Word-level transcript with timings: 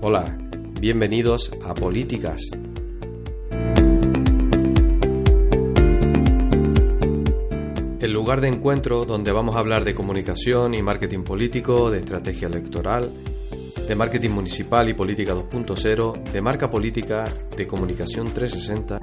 Hola, 0.00 0.38
bienvenidos 0.80 1.50
a 1.64 1.74
Políticas. 1.74 2.40
El 7.98 8.12
lugar 8.12 8.40
de 8.40 8.46
encuentro 8.46 9.04
donde 9.04 9.32
vamos 9.32 9.56
a 9.56 9.58
hablar 9.58 9.84
de 9.84 9.92
comunicación 9.92 10.74
y 10.74 10.82
marketing 10.82 11.24
político, 11.24 11.90
de 11.90 11.98
estrategia 11.98 12.46
electoral, 12.46 13.12
de 13.88 13.94
marketing 13.96 14.30
municipal 14.30 14.88
y 14.88 14.94
política 14.94 15.34
2.0, 15.34 16.22
de 16.30 16.40
marca 16.40 16.70
política, 16.70 17.24
de 17.56 17.66
comunicación 17.66 18.32
360, 18.32 19.00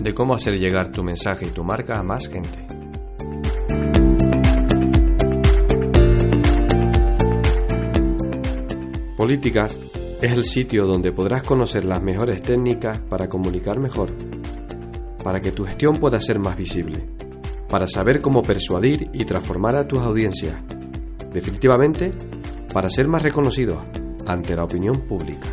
de 0.00 0.14
cómo 0.14 0.34
hacer 0.34 0.58
llegar 0.58 0.90
tu 0.92 1.02
mensaje 1.02 1.44
y 1.46 1.50
tu 1.50 1.62
marca 1.62 1.98
a 1.98 2.02
más 2.02 2.26
gente. 2.26 2.63
Políticas 9.24 9.80
es 10.20 10.32
el 10.32 10.44
sitio 10.44 10.84
donde 10.84 11.10
podrás 11.10 11.42
conocer 11.44 11.86
las 11.86 12.02
mejores 12.02 12.42
técnicas 12.42 12.98
para 13.08 13.26
comunicar 13.26 13.80
mejor, 13.80 14.10
para 15.24 15.40
que 15.40 15.50
tu 15.50 15.64
gestión 15.64 15.96
pueda 15.96 16.20
ser 16.20 16.38
más 16.38 16.58
visible, 16.58 17.08
para 17.70 17.88
saber 17.88 18.20
cómo 18.20 18.42
persuadir 18.42 19.08
y 19.14 19.24
transformar 19.24 19.76
a 19.76 19.88
tus 19.88 20.00
audiencias, 20.00 20.56
definitivamente 21.32 22.12
para 22.70 22.90
ser 22.90 23.08
más 23.08 23.22
reconocidos 23.22 23.78
ante 24.26 24.54
la 24.54 24.64
opinión 24.64 25.06
pública. 25.08 25.48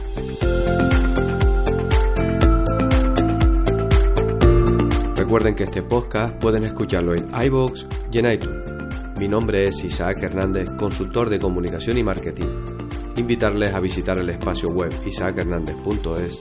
Recuerden 5.16 5.56
que 5.56 5.64
este 5.64 5.82
podcast 5.82 6.36
pueden 6.42 6.66
escucharlo 6.66 7.16
en 7.16 7.30
iVoox 7.34 7.86
y 8.12 8.20
en 8.20 8.32
iTunes. 8.34 8.74
Mi 9.18 9.30
nombre 9.30 9.64
es 9.64 9.82
Isaac 9.82 10.24
Hernández, 10.24 10.72
consultor 10.78 11.30
de 11.30 11.40
comunicación 11.40 11.98
y 11.98 12.04
marketing 12.04 12.81
invitarles 13.18 13.74
a 13.74 13.80
visitar 13.80 14.18
el 14.20 14.30
espacio 14.30 14.70
web 14.70 14.92
isaachernandez.es. 15.06 16.40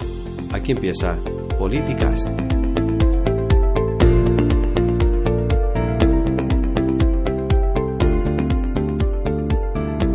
Aquí 0.52 0.72
empieza 0.72 1.18
Políticas. 1.58 2.24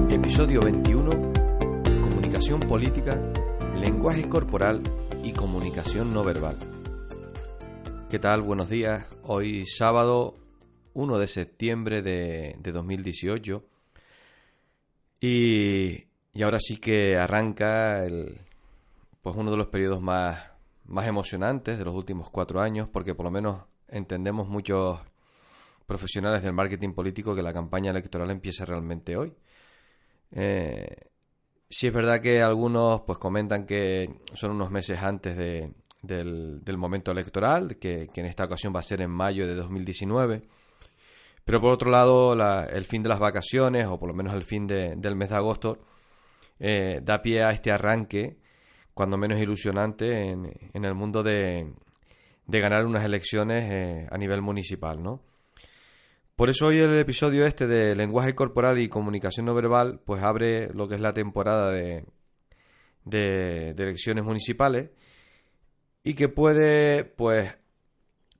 Episodio 0.09 0.61
21. 0.61 1.11
Comunicación 2.01 2.59
política, 2.61 3.21
lenguaje 3.75 4.27
corporal 4.27 4.81
y 5.23 5.33
comunicación 5.33 6.13
no 6.13 6.23
verbal. 6.23 6.57
¿Qué 8.09 8.17
tal? 8.19 8.41
Buenos 8.41 8.69
días. 8.69 9.05
Hoy 9.23 9.65
sábado 9.65 10.35
1 10.93 11.19
de 11.19 11.27
septiembre 11.27 12.01
de, 12.01 12.55
de 12.59 12.71
2018. 12.71 13.63
Y 15.21 16.05
y 16.35 16.43
ahora 16.43 16.59
sí 16.59 16.77
que 16.77 17.17
arranca 17.17 18.05
el, 18.05 18.37
pues 19.21 19.37
uno 19.37 19.51
de 19.51 19.57
los 19.57 19.67
periodos 19.67 20.01
más, 20.01 20.51
más 20.83 21.07
emocionantes 21.07 21.77
de 21.77 21.85
los 21.85 21.95
últimos 21.95 22.29
cuatro 22.29 22.59
años, 22.59 22.89
porque 22.89 23.15
por 23.15 23.25
lo 23.25 23.31
menos 23.31 23.63
entendemos 23.87 24.49
muchos 24.49 24.99
profesionales 25.85 26.43
del 26.43 26.51
marketing 26.51 26.91
político 26.91 27.33
que 27.33 27.41
la 27.41 27.53
campaña 27.53 27.91
electoral 27.91 28.29
empieza 28.31 28.65
realmente 28.65 29.15
hoy. 29.15 29.33
Eh, 30.31 31.07
sí 31.69 31.87
es 31.87 31.93
verdad 31.93 32.19
que 32.19 32.41
algunos 32.41 33.03
pues 33.03 33.17
comentan 33.17 33.65
que 33.65 34.19
son 34.33 34.51
unos 34.51 34.69
meses 34.71 35.01
antes 35.01 35.37
de, 35.37 35.71
del, 36.01 36.77
momento 36.77 37.11
electoral, 37.11 37.77
que, 37.77 38.09
en 38.13 38.25
esta 38.25 38.43
ocasión 38.43 38.75
va 38.75 38.81
a 38.81 38.83
ser 38.83 38.99
en 38.99 39.09
mayo 39.09 39.47
de 39.47 39.55
2019. 39.55 40.41
Pero 41.45 41.61
por 41.61 41.71
otro 41.71 41.89
lado, 41.91 42.33
el 42.65 42.85
fin 42.85 43.03
de 43.03 43.09
las 43.09 43.19
vacaciones, 43.19 43.85
o 43.85 43.97
por 43.97 44.09
lo 44.09 44.15
menos 44.15 44.33
el 44.33 44.43
fin 44.43 44.67
del 44.67 45.15
mes 45.15 45.29
de 45.29 45.35
agosto, 45.35 45.79
eh, 46.59 46.99
da 47.03 47.21
pie 47.21 47.43
a 47.43 47.51
este 47.51 47.71
arranque, 47.71 48.37
cuando 48.93 49.17
menos 49.17 49.39
ilusionante, 49.39 50.29
en, 50.29 50.85
el 50.85 50.93
mundo 50.95 51.23
de, 51.23 51.73
de, 52.47 52.59
ganar 52.59 52.85
unas 52.85 53.03
elecciones 53.03 53.71
eh, 53.71 54.07
a 54.09 54.17
nivel 54.17 54.41
municipal, 54.41 55.01
¿no? 55.03 55.21
Por 56.35 56.49
eso 56.49 56.67
hoy 56.67 56.79
el 56.79 56.97
episodio 56.97 57.45
este 57.45 57.65
de 57.67 57.95
lenguaje 57.95 58.35
corporal 58.35 58.79
y 58.79 58.89
comunicación 58.89 59.45
no 59.45 59.53
verbal, 59.53 60.01
pues 60.05 60.21
abre 60.21 60.73
lo 60.73 60.87
que 60.87 60.95
es 60.95 61.01
la 61.01 61.13
temporada 61.13 61.71
de, 61.71 62.05
de, 63.05 63.73
de 63.73 63.83
elecciones 63.83 64.23
municipales 64.23 64.89
y 66.03 66.13
que 66.13 66.29
puede, 66.29 67.03
pues, 67.05 67.55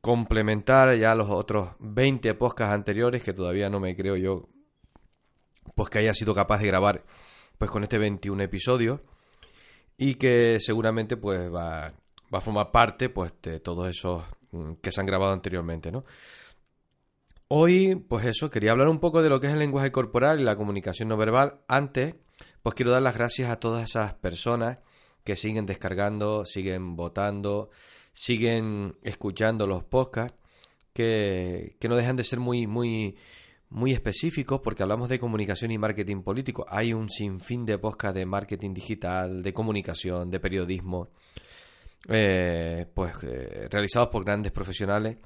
complementar 0.02 0.96
ya 0.98 1.16
los 1.16 1.30
otros 1.30 1.72
20 1.80 2.36
podcasts 2.36 2.76
anteriores 2.76 3.24
que 3.24 3.34
todavía 3.34 3.70
no 3.70 3.80
me 3.80 3.96
creo 3.96 4.16
yo, 4.16 4.48
pues 5.74 5.90
que 5.90 6.00
haya 6.00 6.14
sido 6.14 6.36
capaz 6.36 6.60
de 6.60 6.68
grabar 6.68 7.04
pues 7.58 7.72
con 7.72 7.84
este 7.84 7.98
21 7.98 8.44
episodio 8.44 9.04
y 9.98 10.16
que 10.16 10.58
seguramente 10.60 11.18
pues 11.18 11.54
va, 11.54 11.94
va 12.34 12.38
a 12.38 12.42
formar 12.42 12.72
parte 12.72 13.10
pues 13.10 13.34
de 13.42 13.60
todos 13.60 13.90
esos 13.90 14.24
mm, 14.52 14.74
que 14.82 14.92
se 14.92 15.02
han 15.02 15.08
grabado 15.08 15.34
anteriormente, 15.34 15.92
¿no? 15.92 16.06
Hoy, 17.48 17.96
pues 17.96 18.26
eso, 18.26 18.50
quería 18.50 18.72
hablar 18.72 18.90
un 18.90 19.00
poco 19.00 19.22
de 19.22 19.30
lo 19.30 19.40
que 19.40 19.48
es 19.48 19.54
el 19.54 19.60
lenguaje 19.60 19.92
corporal 19.92 20.40
y 20.40 20.44
la 20.44 20.56
comunicación 20.56 21.10
no 21.10 21.16
verbal. 21.16 21.60
Antes, 21.68 22.16
pues 22.64 22.74
quiero 22.74 22.92
dar 22.92 23.04
las 23.04 23.16
gracias 23.16 23.52
a 23.52 23.60
todas 23.60 23.88
esas 23.88 24.16
personas 24.16 24.80
que 25.24 25.36
siguen 25.36 25.68
descargando, 25.68 26.44
siguen 26.46 26.96
votando, 26.96 27.70
siguen 28.14 28.98
escuchando 29.04 29.68
los 29.68 29.84
podcasts, 29.84 30.38
que, 30.92 31.76
que 31.80 31.88
no 31.88 31.96
dejan 31.96 32.16
de 32.16 32.24
ser 32.24 32.40
muy, 32.40 32.66
muy, 32.66 33.16
muy 33.76 33.92
específicos 33.92 34.62
porque 34.64 34.84
hablamos 34.84 35.10
de 35.10 35.20
comunicación 35.20 35.70
y 35.70 35.78
marketing 35.78 36.22
político. 36.22 36.66
Hay 36.70 36.94
un 36.94 37.10
sinfín 37.10 37.66
de 37.66 37.78
podcast 37.78 38.16
de 38.16 38.26
marketing 38.26 38.74
digital, 38.74 39.44
de 39.44 39.54
comunicación, 39.54 40.32
de 40.32 40.40
periodismo, 40.40 41.10
eh, 42.08 42.86
pues 42.94 43.16
eh, 43.24 43.68
realizados 43.70 44.08
por 44.08 44.24
grandes 44.24 44.54
profesionales. 44.54 45.18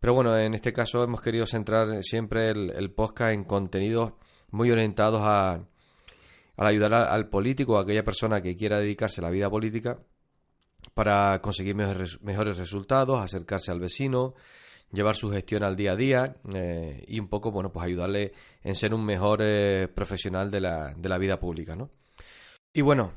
Pero 0.00 0.14
bueno, 0.14 0.36
en 0.36 0.54
este 0.54 0.72
caso 0.72 1.04
hemos 1.04 1.22
querido 1.22 1.46
centrar 1.46 2.02
siempre 2.02 2.50
el, 2.50 2.90
podcast 2.90 3.32
en 3.32 3.44
contenidos 3.44 4.14
muy 4.50 4.72
orientados 4.72 5.22
a, 5.22 5.52
a 5.52 6.66
ayudar 6.66 6.92
al, 6.92 7.28
político, 7.28 7.78
a 7.78 7.82
aquella 7.82 8.04
persona 8.04 8.42
que 8.42 8.56
quiera 8.56 8.80
dedicarse 8.80 9.20
a 9.20 9.24
la 9.24 9.30
vida 9.30 9.48
política 9.48 10.00
para 10.94 11.40
conseguir 11.40 11.76
mejores, 11.76 12.20
mejores 12.20 12.58
resultados, 12.58 13.22
acercarse 13.22 13.70
al 13.70 13.78
vecino, 13.78 14.34
llevar 14.92 15.14
su 15.14 15.30
gestión 15.30 15.62
al 15.62 15.76
día 15.76 15.92
a 15.92 15.96
día 15.96 16.36
eh, 16.54 17.04
y 17.08 17.18
un 17.18 17.28
poco, 17.28 17.50
bueno, 17.50 17.72
pues 17.72 17.86
ayudarle 17.86 18.32
en 18.62 18.74
ser 18.74 18.94
un 18.94 19.04
mejor 19.04 19.40
eh, 19.42 19.88
profesional 19.88 20.50
de 20.50 20.60
la, 20.60 20.94
de 20.94 21.08
la 21.08 21.18
vida 21.18 21.38
pública, 21.38 21.74
¿no? 21.74 21.90
Y 22.72 22.82
bueno, 22.82 23.12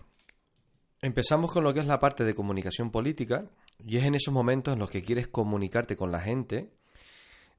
empezamos 1.01 1.51
con 1.51 1.63
lo 1.63 1.73
que 1.73 1.81
es 1.81 1.85
la 1.85 1.99
parte 1.99 2.23
de 2.23 2.33
comunicación 2.33 2.91
política 2.91 3.45
y 3.85 3.97
es 3.97 4.05
en 4.05 4.15
esos 4.15 4.33
momentos 4.33 4.73
en 4.73 4.79
los 4.79 4.89
que 4.89 5.01
quieres 5.01 5.27
comunicarte 5.27 5.95
con 5.95 6.11
la 6.11 6.19
gente, 6.19 6.71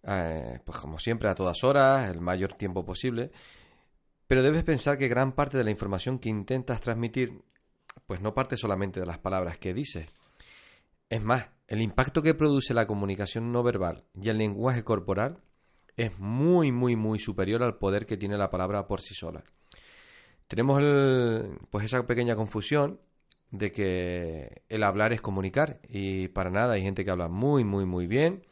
eh, 0.03 0.61
pues 0.65 0.79
como 0.79 0.99
siempre 0.99 1.29
a 1.29 1.35
todas 1.35 1.63
horas, 1.65 2.11
el 2.11 2.21
mayor 2.21 2.55
tiempo 2.55 2.85
posible, 2.85 3.31
pero 4.27 4.43
debes 4.43 4.65
pensar 4.65 4.97
que 4.97 5.09
gran 5.09 5.33
parte 5.33 5.59
de 5.59 5.65
la 5.65 5.71
información 5.71 6.19
que 6.19 6.29
intentas 6.29 6.81
transmitir, 6.81 7.43
pues 8.07 8.21
no 8.21 8.35
parte 8.35 8.57
solamente 8.57 9.01
de 9.01 9.07
las 9.07 9.19
palabras 9.19 9.59
que 9.59 9.75
dices. 9.75 10.09
Es 11.09 11.23
más, 11.23 11.49
el 11.71 11.81
impacto 11.81 12.21
que 12.21 12.35
produce 12.35 12.75
la 12.75 12.89
comunicación 12.89 13.53
no 13.53 13.63
verbal 13.63 14.05
y 14.21 14.29
el 14.29 14.39
lenguaje 14.39 14.83
corporal 14.83 15.39
es 15.97 16.19
muy, 16.19 16.73
muy, 16.73 16.97
muy 16.97 17.21
superior 17.21 17.63
al 17.63 17.79
poder 17.79 18.07
que 18.07 18.17
tiene 18.17 18.37
la 18.37 18.51
palabra 18.51 18.89
por 18.89 19.01
sí 19.01 19.15
sola. 19.15 19.45
Tenemos 20.49 20.83
pues 21.71 21.85
esa 21.85 22.05
pequeña 22.09 22.35
confusión 22.35 23.01
de 23.53 23.71
que 23.71 24.63
el 24.69 24.83
hablar 24.83 25.13
es 25.13 25.21
comunicar 25.21 25.81
y 25.89 26.27
para 26.29 26.51
nada 26.51 26.73
hay 26.73 26.83
gente 26.83 27.05
que 27.05 27.13
habla 27.13 27.29
muy, 27.29 27.63
muy, 27.63 27.87
muy 27.87 28.09
bien, 28.09 28.45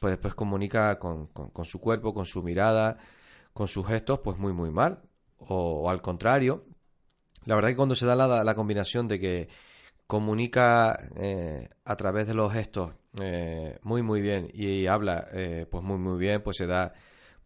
pues 0.00 0.12
después 0.12 0.34
comunica 0.34 0.98
con, 0.98 1.28
su 1.64 1.78
cuerpo, 1.78 2.14
con 2.14 2.24
su 2.24 2.42
mirada, 2.42 2.96
con 3.52 3.68
sus 3.68 3.86
gestos, 3.86 4.20
pues 4.20 4.38
muy, 4.38 4.54
muy 4.54 4.70
mal. 4.70 5.02
O, 5.36 5.90
al 5.90 6.00
contrario, 6.00 6.64
la 7.44 7.54
verdad 7.54 7.68
que 7.68 7.76
cuando 7.76 7.96
se 7.96 8.06
da 8.06 8.16
la 8.16 8.54
combinación 8.54 9.08
de 9.08 9.20
que 9.20 9.48
comunica 10.12 11.08
eh, 11.16 11.70
a 11.86 11.96
través 11.96 12.26
de 12.26 12.34
los 12.34 12.52
gestos 12.52 12.92
eh, 13.18 13.78
muy 13.82 14.02
muy 14.02 14.20
bien 14.20 14.46
y 14.52 14.84
habla 14.84 15.26
eh, 15.32 15.64
pues 15.70 15.82
muy 15.82 15.96
muy 15.96 16.18
bien 16.18 16.42
pues 16.42 16.58
se 16.58 16.66
da 16.66 16.92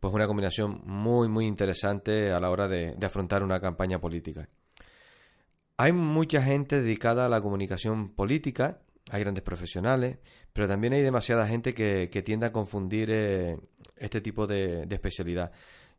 pues 0.00 0.12
una 0.12 0.26
combinación 0.26 0.82
muy, 0.84 1.28
muy 1.28 1.46
interesante 1.46 2.32
a 2.32 2.40
la 2.40 2.50
hora 2.50 2.66
de, 2.66 2.96
afrontar 3.02 3.44
una 3.44 3.60
campaña 3.60 4.00
política. 4.00 4.48
Hay 5.76 5.92
mucha 5.92 6.42
gente 6.42 6.82
dedicada 6.82 7.26
a 7.26 7.28
la 7.28 7.40
comunicación 7.40 8.10
política, 8.16 8.80
hay 9.10 9.20
grandes 9.20 9.44
profesionales, 9.44 10.18
pero 10.52 10.66
también 10.66 10.92
hay 10.92 11.02
demasiada 11.02 11.46
gente 11.46 11.72
que, 11.72 12.22
tiende 12.24 12.46
a 12.46 12.52
confundir 12.52 13.10
este 13.96 14.20
tipo 14.20 14.48
de, 14.48 14.82
especialidad. 14.90 15.52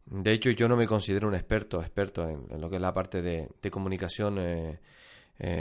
De 0.05 0.33
hecho, 0.33 0.51
yo 0.51 0.67
no 0.67 0.75
me 0.75 0.85
considero 0.85 1.29
un 1.29 1.35
experto, 1.35 1.79
experto 1.81 2.27
en, 2.27 2.61
lo 2.61 2.69
que 2.69 2.75
es 2.75 2.81
la 2.81 2.93
parte 2.93 3.21
de, 3.21 3.71
comunicación 3.71 4.35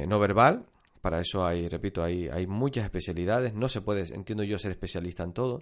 no 0.08 0.18
verbal. 0.18 0.66
Para 1.06 1.20
eso 1.20 1.46
hay, 1.46 1.68
repito, 1.68 2.02
hay, 2.02 2.26
hay 2.26 2.48
muchas 2.48 2.82
especialidades. 2.82 3.54
No 3.54 3.68
se 3.68 3.80
puede, 3.80 4.12
entiendo 4.12 4.42
yo, 4.42 4.58
ser 4.58 4.72
especialista 4.72 5.22
en 5.22 5.32
todo. 5.32 5.60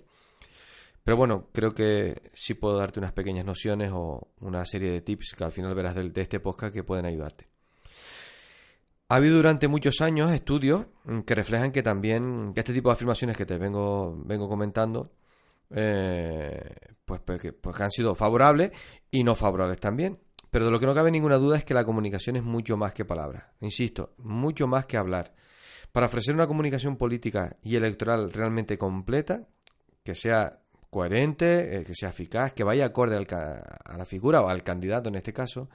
Pero 1.03 1.19
bueno, 1.19 1.51
creo 1.53 1.75
que 1.75 2.31
sí 2.33 2.55
puedo 2.55 2.79
darte 2.79 2.99
unas 2.99 3.13
pequeñas 3.13 3.45
nociones 3.45 3.91
o 3.93 4.29
una 4.41 4.65
serie 4.65 4.91
de 4.91 5.03
tips 5.03 5.35
que 5.37 5.45
al 5.45 5.53
final 5.53 5.75
verás 5.75 5.97
de, 5.97 6.11
este 6.15 6.41
podcast 6.41 6.73
que 6.73 6.83
pueden 6.83 7.05
ayudarte. 7.05 7.47
Ha 9.11 9.17
habido 9.17 9.37
durante 9.37 9.69
muchos 9.69 10.01
años 10.01 10.31
estudios 10.31 10.87
que 11.27 11.35
reflejan 11.35 11.73
que 11.73 11.83
también 11.83 12.55
que 12.55 12.61
este 12.61 12.73
tipo 12.73 12.89
de 12.89 12.95
afirmaciones 12.95 13.37
que 13.37 13.45
te 13.45 13.59
vengo, 13.59 14.17
vengo 14.25 14.49
comentando 14.49 15.13
eh, 15.77 16.75
pues, 17.05 17.21
pues, 17.21 17.53
pues, 17.61 17.81
han 17.83 17.91
sido 17.91 18.15
favorables 18.15 18.71
y 19.11 19.23
no 19.25 19.35
favorables 19.35 19.79
también. 19.79 20.19
Pero 20.55 20.67
de 20.67 20.71
lo 20.71 20.79
que 20.79 20.87
no 20.87 20.95
cabe 20.95 21.11
ninguna 21.11 21.37
duda 21.37 21.57
es 21.57 21.65
que 21.65 21.75
la 21.75 21.85
comunicación 21.85 22.37
es 22.37 22.45
mucho 22.45 22.77
más 22.77 22.95
que 22.95 23.05
palabras. 23.05 23.43
Insisto, 23.61 24.15
mucho 24.19 24.69
más 24.69 24.87
que 24.87 24.97
hablar. 24.97 25.35
Para 25.91 26.07
ofrecer 26.07 26.33
una 26.33 26.47
comunicación 26.47 26.97
política 26.97 27.57
y 27.65 27.75
electoral 27.75 28.33
realmente 28.33 28.79
completa, 28.79 29.49
que 30.05 30.15
sea 30.15 30.61
coherente, 30.91 31.79
eh, 31.79 31.83
que 31.83 31.93
sea 31.93 32.11
eficaz, 32.11 32.53
que 32.53 32.63
vaya 32.63 32.85
acorde 32.85 33.17
a 33.17 33.99
la 33.99 34.05
figura 34.05 34.43
o 34.43 34.49
al 34.49 34.63
candidato 34.63 35.09
en 35.09 35.17
este 35.17 35.33
caso, 35.33 35.69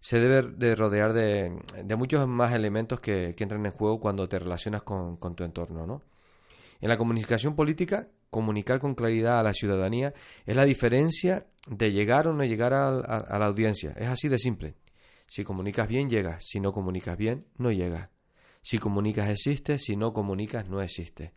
se 0.00 0.20
debe 0.20 0.50
de 0.54 0.76
rodear 0.76 1.14
de, 1.14 1.56
muchos 1.96 2.28
más 2.28 2.54
elementos 2.54 3.00
que, 3.00 3.34
entran 3.38 3.64
en 3.64 3.72
juego 3.72 4.00
cuando 4.00 4.28
te 4.28 4.38
relacionas 4.38 4.82
con, 4.82 5.16
con 5.16 5.34
tu 5.34 5.44
entorno, 5.44 5.86
¿no? 5.86 6.02
En 6.82 6.90
la 6.90 6.98
comunicación 6.98 7.56
política, 7.56 8.08
comunicar 8.30 8.80
con 8.80 8.94
claridad 8.94 9.40
a 9.40 9.42
la 9.42 9.52
ciudadanía 9.52 10.14
es 10.46 10.56
la 10.56 10.64
diferencia 10.64 11.46
de 11.66 11.92
llegar 11.92 12.28
o 12.28 12.32
no 12.32 12.44
llegar 12.44 12.72
a, 12.72 13.38
la 13.38 13.46
audiencia. 13.46 13.92
Es 13.96 14.08
así 14.08 14.28
de 14.28 14.38
simple. 14.38 14.74
Si 15.26 15.44
comunicas 15.44 15.88
bien, 15.88 16.08
llegas. 16.08 16.44
Si 16.46 16.60
no 16.60 16.72
comunicas 16.72 17.16
bien, 17.16 17.46
no 17.58 17.70
llegas. 17.70 18.08
Si 18.62 18.78
comunicas, 18.78 19.28
existe. 19.28 19.78
Si 19.78 19.96
no 19.96 20.12
comunicas, 20.12 20.68
no 20.68 20.80
existe. 20.80 21.34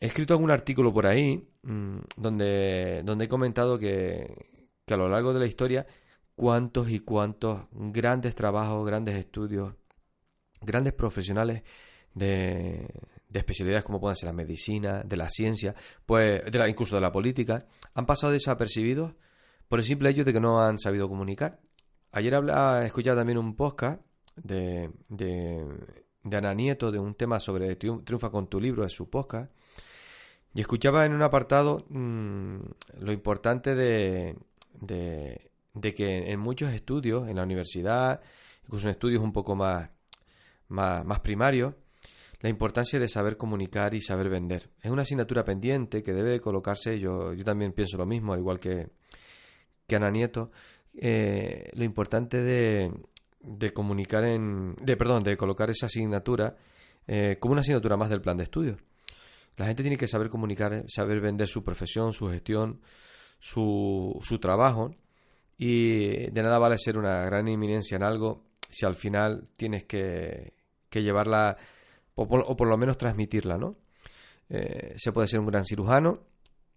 He 0.00 0.06
escrito 0.06 0.34
algún 0.34 0.50
artículo 0.50 0.92
por 0.92 1.06
ahí 1.06 1.48
mm, 1.62 1.98
donde, 2.16 3.02
donde 3.04 3.26
he 3.26 3.28
comentado 3.28 3.78
que, 3.78 4.66
que 4.84 4.94
a 4.94 4.96
lo 4.96 5.08
largo 5.08 5.32
de 5.32 5.40
la 5.40 5.46
historia 5.46 5.86
cuántos 6.34 6.90
y 6.90 6.98
cuántos 7.00 7.66
grandes 7.70 8.34
trabajos, 8.34 8.84
grandes 8.84 9.14
estudios, 9.14 9.74
grandes 10.60 10.92
profesionales 10.92 11.62
de, 12.14 12.88
de 13.32 13.38
especialidades 13.38 13.84
como 13.84 13.98
pueden 13.98 14.16
ser 14.16 14.26
la 14.26 14.34
medicina, 14.34 15.02
de 15.02 15.16
la 15.16 15.28
ciencia, 15.28 15.74
pues 16.04 16.44
de 16.44 16.58
la, 16.58 16.68
incluso 16.68 16.94
de 16.94 17.00
la 17.00 17.10
política, 17.10 17.66
han 17.94 18.04
pasado 18.04 18.32
desapercibidos 18.32 19.14
por 19.68 19.78
el 19.78 19.84
simple 19.86 20.10
hecho 20.10 20.24
de 20.24 20.34
que 20.34 20.40
no 20.40 20.60
han 20.60 20.78
sabido 20.78 21.08
comunicar. 21.08 21.58
Ayer 22.12 22.34
he 22.34 22.86
escuchado 22.86 23.16
también 23.16 23.38
un 23.38 23.56
podcast 23.56 24.02
de, 24.36 24.90
de, 25.08 25.66
Ana 26.30 26.52
Nieto 26.52 26.92
de 26.92 26.98
un 26.98 27.14
tema 27.14 27.40
sobre 27.40 27.74
Triunfa 27.76 28.30
con 28.30 28.48
tu 28.48 28.60
libro, 28.60 28.84
es 28.84 28.92
su 28.92 29.08
podcast, 29.08 29.50
y 30.54 30.60
escuchaba 30.60 31.06
en 31.06 31.14
un 31.14 31.22
apartado 31.22 31.86
mm, 31.88 32.56
lo 33.00 33.12
importante 33.12 33.74
de, 33.74 34.36
de, 34.74 35.94
que 35.94 36.30
en 36.30 36.38
muchos 36.38 36.70
estudios, 36.74 37.28
en 37.28 37.36
la 37.36 37.44
universidad, 37.44 38.20
incluso 38.64 38.88
en 38.88 38.92
estudios 38.92 39.22
un 39.22 39.32
poco 39.32 39.56
más, 39.56 39.88
más 40.68 41.20
primarios, 41.20 41.74
la 42.42 42.48
importancia 42.48 42.98
de 42.98 43.08
saber 43.08 43.36
comunicar 43.36 43.94
y 43.94 44.00
saber 44.00 44.28
vender. 44.28 44.68
Es 44.82 44.90
una 44.90 45.02
asignatura 45.02 45.44
pendiente 45.44 46.02
que 46.02 46.12
debe 46.12 46.40
colocarse, 46.40 46.98
yo, 46.98 47.32
yo 47.32 47.44
también 47.44 47.72
pienso 47.72 47.96
lo 47.96 48.04
mismo, 48.04 48.32
al 48.32 48.40
igual 48.40 48.58
que, 48.58 48.88
que 49.86 49.96
Ana 49.96 50.10
Nieto, 50.10 50.50
eh, 50.94 51.70
lo 51.74 51.84
importante 51.84 52.42
de, 52.42 52.92
de, 53.40 53.72
comunicar 53.72 54.24
en, 54.24 54.74
de, 54.82 54.96
perdón, 54.96 55.22
de 55.22 55.36
colocar 55.36 55.70
esa 55.70 55.86
asignatura 55.86 56.56
eh, 57.06 57.36
como 57.38 57.52
una 57.52 57.60
asignatura 57.60 57.96
más 57.96 58.10
del 58.10 58.20
plan 58.20 58.36
de 58.36 58.44
estudios. 58.44 58.80
La 59.56 59.66
gente 59.66 59.82
tiene 59.82 59.96
que 59.96 60.08
saber 60.08 60.28
comunicar, 60.28 60.84
saber 60.88 61.20
vender 61.20 61.46
su 61.46 61.62
profesión, 61.62 62.12
su 62.12 62.28
gestión, 62.28 62.80
su, 63.38 64.18
su 64.20 64.40
trabajo 64.40 64.96
y 65.58 66.28
de 66.30 66.42
nada 66.42 66.58
vale 66.58 66.76
ser 66.76 66.98
una 66.98 67.24
gran 67.24 67.46
eminencia 67.46 67.96
en 67.96 68.02
algo 68.02 68.42
si 68.68 68.84
al 68.84 68.96
final 68.96 69.48
tienes 69.56 69.84
que, 69.84 70.54
que 70.88 71.02
llevarla 71.02 71.56
o 72.14 72.28
por, 72.28 72.68
lo 72.68 72.76
menos 72.76 72.98
transmitirla, 72.98 73.56
¿no? 73.56 73.78
Eh, 74.48 74.94
se 74.98 75.12
puede 75.12 75.28
ser 75.28 75.40
un 75.40 75.46
gran 75.46 75.64
cirujano, 75.64 76.26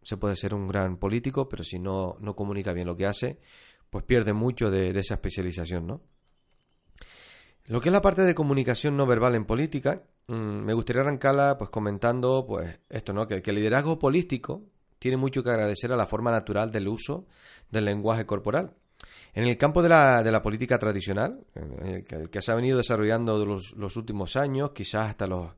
se 0.02 0.18
puede 0.18 0.36
ser 0.36 0.54
un 0.54 0.68
gran 0.68 0.98
político, 0.98 1.50
pero 1.50 1.64
si 1.64 1.80
no, 1.80 2.16
no 2.20 2.36
comunica 2.36 2.74
bien 2.74 2.88
lo 2.88 2.96
que 2.96 3.06
hace, 3.06 3.40
pues 3.90 4.04
pierde 4.06 4.34
mucho 4.34 4.70
de, 4.72 4.98
esa 4.98 5.16
especialización, 5.16 5.88
¿no? 5.88 6.02
Lo 7.66 7.82
que 7.82 7.90
es 7.90 7.94
la 7.94 8.02
parte 8.02 8.22
de 8.22 8.36
comunicación 8.36 8.96
no 8.96 9.08
verbal 9.08 9.34
en 9.34 9.46
política, 9.46 10.04
mm, 10.28 10.34
me 10.34 10.74
gustaría 10.74 11.02
arrancarla 11.02 11.58
pues 11.58 11.70
comentando 11.72 12.46
pues 12.48 12.80
esto, 12.90 13.14
¿no? 13.14 13.28
Que, 13.28 13.42
que, 13.42 13.50
el 13.50 13.56
liderazgo 13.56 13.98
político 13.98 14.64
tiene 15.00 15.18
mucho 15.18 15.44
que 15.44 15.50
agradecer 15.50 15.92
a 15.92 15.98
la 15.98 16.06
forma 16.06 16.32
natural 16.32 16.72
del 16.72 16.88
uso 16.88 17.26
del 17.72 17.86
lenguaje 17.86 18.26
corporal. 18.26 18.76
En 19.36 19.46
el 19.46 19.58
campo 19.58 19.84
de 19.84 19.90
la, 19.90 20.24
de 20.24 20.32
la 20.32 20.42
política 20.42 20.80
tradicional, 20.80 21.46
el 21.54 22.30
que, 22.30 22.42
se 22.42 22.52
ha 22.52 22.56
venido 22.56 22.78
desarrollando 22.78 23.46
los, 23.46 23.74
los 23.74 23.98
últimos 23.98 24.38
años, 24.38 24.72
quizás 24.72 25.10
hasta 25.10 25.28
los 25.28 25.52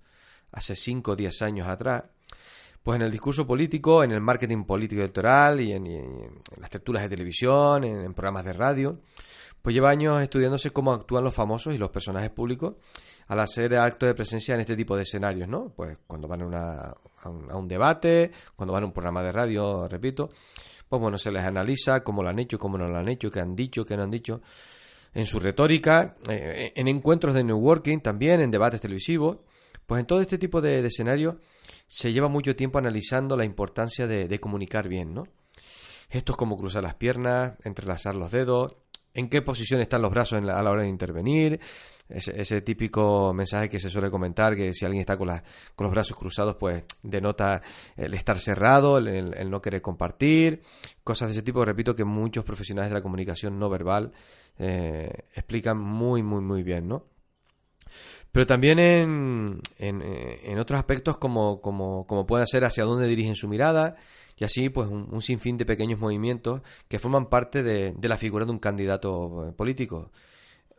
hace 0.51 0.75
5 0.75 1.11
o 1.11 1.15
10 1.15 1.41
años 1.43 1.67
atrás, 1.67 2.05
pues 2.81 2.95
en 2.95 3.03
el 3.03 3.11
discurso 3.11 3.45
político, 3.45 4.03
en 4.03 4.11
el 4.13 4.21
marketing 4.21 4.63
político 4.63 5.01
electoral 5.01 5.61
y 5.61 5.73
en, 5.73 6.41
las 6.59 6.71
tertulias 6.71 7.03
de 7.03 7.09
televisión, 7.09 7.83
en, 7.83 8.13
programas 8.15 8.45
de 8.45 8.53
radio, 8.53 8.99
pues 9.67 9.73
lleva 9.73 9.89
años 9.89 10.21
estudiándose 10.21 10.69
cómo 10.69 10.93
actúan 10.93 11.25
los 11.25 11.33
famosos 11.33 11.75
y 11.75 11.77
los 11.77 11.89
personajes 11.89 12.29
públicos 12.29 12.75
al 13.27 13.41
hacer 13.41 13.75
actos 13.75 14.07
de 14.07 14.15
presencia 14.15 14.55
en 14.55 14.61
este 14.61 14.77
tipo 14.77 14.95
de 14.95 15.01
escenarios, 15.03 15.49
¿no? 15.49 15.73
Pues 15.75 15.99
cuando 16.07 16.25
van 16.25 16.41
a, 16.53 16.95
un, 17.25 17.51
a 17.51 17.57
un 17.57 17.67
debate, 17.67 18.31
cuando 18.55 18.71
van 18.71 18.83
a 18.83 18.85
un 18.85 18.93
programa 18.93 19.21
de 19.21 19.33
radio, 19.33 19.85
repito, 19.89 20.29
pues 20.87 21.01
bueno, 21.01 21.17
se 21.17 21.33
les 21.33 21.43
analiza 21.43 22.01
cómo 22.01 22.23
lo 22.23 22.29
han 22.29 22.39
hecho, 22.39 22.57
cómo 22.57 22.77
no 22.77 22.87
lo 22.87 22.97
han 22.97 23.09
hecho, 23.09 23.29
qué 23.29 23.41
han 23.41 23.57
dicho, 23.57 23.83
qué 23.83 23.97
no 23.97 24.03
han 24.03 24.09
dicho, 24.09 24.39
en 25.13 25.25
su 25.25 25.37
retórica, 25.37 26.15
eh, 26.29 26.71
en 26.73 26.87
encuentros 26.87 27.35
de 27.35 27.43
networking 27.43 27.99
también, 27.99 28.39
en 28.39 28.51
debates 28.51 28.79
televisivos, 28.79 29.39
pues 29.85 29.99
en 29.99 30.05
todo 30.05 30.21
este 30.21 30.37
tipo 30.37 30.61
de, 30.61 30.79
escenarios 30.79 31.35
se 31.87 32.13
lleva 32.13 32.29
mucho 32.29 32.55
tiempo 32.55 32.77
analizando 32.79 33.35
la 33.35 33.43
importancia 33.43 34.07
de, 34.07 34.39
comunicar 34.39 34.87
bien, 34.87 35.13
¿no? 35.13 35.25
Gestos 36.09 36.37
como 36.37 36.55
cruzar 36.55 36.83
las 36.83 36.95
piernas, 36.95 37.57
entrelazar 37.65 38.15
los 38.15 38.31
dedos, 38.31 38.77
en 39.17 39.29
qué 39.29 39.41
posición 39.41 39.81
están 39.81 40.03
los 40.03 40.11
brazos 40.11 40.39
a 40.39 40.61
la 40.61 40.71
hora 40.71 40.83
de 40.83 40.89
intervenir, 40.89 41.59
ese, 42.07 42.61
típico 42.61 43.33
mensaje 43.33 43.67
que 43.67 43.79
se 43.79 43.89
suele 43.89 44.11
comentar, 44.11 44.55
que 44.55 44.73
si 44.73 44.85
alguien 44.85 45.01
está 45.01 45.17
con, 45.17 45.27
con 45.75 45.85
los 45.85 45.91
brazos 45.91 46.15
cruzados, 46.15 46.55
pues 46.55 46.83
denota 47.01 47.61
el 47.97 48.13
estar 48.13 48.37
cerrado, 48.39 48.99
el, 48.99 49.49
no 49.49 49.59
querer 49.59 49.81
compartir, 49.81 50.61
cosas 51.03 51.29
de 51.29 51.33
ese 51.33 51.41
tipo, 51.41 51.65
repito, 51.65 51.95
que 51.95 52.05
muchos 52.05 52.45
profesionales 52.45 52.91
de 52.91 52.95
la 52.95 53.01
comunicación 53.01 53.57
no 53.57 53.69
verbal 53.69 54.13
eh, 54.59 55.09
explican 55.33 55.79
muy, 55.79 56.21
muy, 56.21 56.41
muy 56.41 56.61
bien, 56.61 56.87
¿no? 56.87 57.05
Pero 58.31 58.45
también 58.45 58.77
en, 58.77 59.61
en, 59.79 60.59
otros 60.59 60.77
aspectos 60.77 61.17
como, 61.17 61.59
como, 61.59 62.05
como 62.05 62.27
puede 62.27 62.45
ser 62.45 62.65
hacia 62.65 62.83
dónde 62.83 63.07
dirigen 63.07 63.35
su 63.35 63.47
mirada, 63.47 63.95
y 64.37 64.43
así 64.43 64.69
pues 64.69 64.87
un, 64.87 65.21
sinfín 65.21 65.57
de 65.57 65.65
pequeños 65.65 65.99
movimientos 65.99 66.61
que 66.87 66.99
forman 66.99 67.27
parte 67.27 67.63
de, 67.63 67.93
de, 67.97 68.07
la 68.07 68.17
figura 68.17 68.45
de 68.45 68.51
un 68.51 68.59
candidato 68.59 69.53
político 69.57 70.11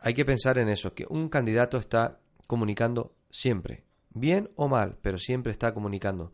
hay 0.01 0.13
que 0.13 0.25
pensar 0.25 0.57
en 0.57 0.69
eso, 0.69 0.93
que 0.93 1.05
un 1.09 1.29
candidato 1.29 1.77
está 1.77 2.19
comunicando 2.47 3.13
siempre, 3.29 3.83
bien 4.09 4.49
o 4.55 4.67
mal, 4.67 4.97
pero 5.01 5.17
siempre 5.17 5.51
está 5.51 5.73
comunicando. 5.73 6.33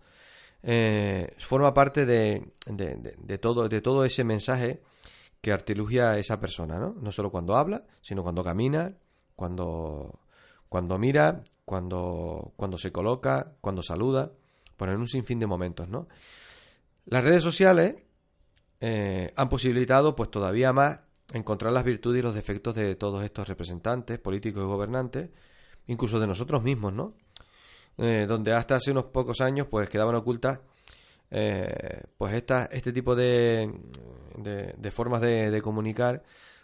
Eh, 0.63 1.33
forma 1.37 1.73
parte 1.73 2.05
de, 2.05 2.53
de, 2.65 3.37
todo, 3.37 3.67
de 3.69 3.81
todo 3.81 4.05
ese 4.05 4.23
mensaje 4.23 4.81
que 5.41 5.51
artilugia 5.51 6.17
esa 6.17 6.39
persona, 6.39 6.79
¿no? 6.79 6.95
No 6.99 7.11
solo 7.11 7.31
cuando 7.31 7.55
habla, 7.55 7.83
sino 8.01 8.23
cuando 8.23 8.43
camina, 8.43 8.93
cuando, 9.35 10.19
cuando 10.69 10.97
mira, 10.97 11.43
cuando, 11.65 12.53
cuando 12.55 12.77
se 12.77 12.91
coloca, 12.91 13.53
cuando 13.61 13.83
saluda, 13.83 14.31
poner 14.77 14.97
un 14.97 15.07
sinfín 15.07 15.39
de 15.39 15.47
momentos, 15.47 15.87
¿no? 15.87 16.07
Las 17.05 17.23
redes 17.23 17.43
sociales 17.43 17.95
eh, 18.81 19.31
han 19.35 19.49
posibilitado 19.49 20.15
pues 20.15 20.29
todavía 20.31 20.73
más 20.73 20.99
encontrar 21.33 21.73
las 21.73 21.83
virtudes 21.83 22.19
y 22.19 22.23
los 22.23 22.35
defectos 22.35 22.75
de 22.75 22.95
todos 22.95 23.23
estos 23.23 23.47
representantes, 23.47 24.19
políticos 24.19 24.63
y 24.63 24.65
gobernantes, 24.65 25.29
incluso 25.87 26.19
de 26.19 26.27
nosotros 26.27 26.63
mismos, 26.63 26.93
¿no? 26.93 27.13
Eh, 27.97 28.25
donde 28.27 28.53
hasta 28.53 28.75
hace 28.75 28.91
unos 28.91 29.05
pocos 29.05 29.39
años 29.39 29.67
pues 29.69 29.87
quedaban 29.87 30.15
ocultas 30.15 30.59
eh, 31.31 32.03
pues 32.17 32.33
esta, 32.33 32.65
este 32.65 32.91
tipo 32.91 33.15
de, 33.15 33.71
de, 34.37 34.91
formas 34.91 35.21
de, 35.21 35.61
comunicar 35.61 36.21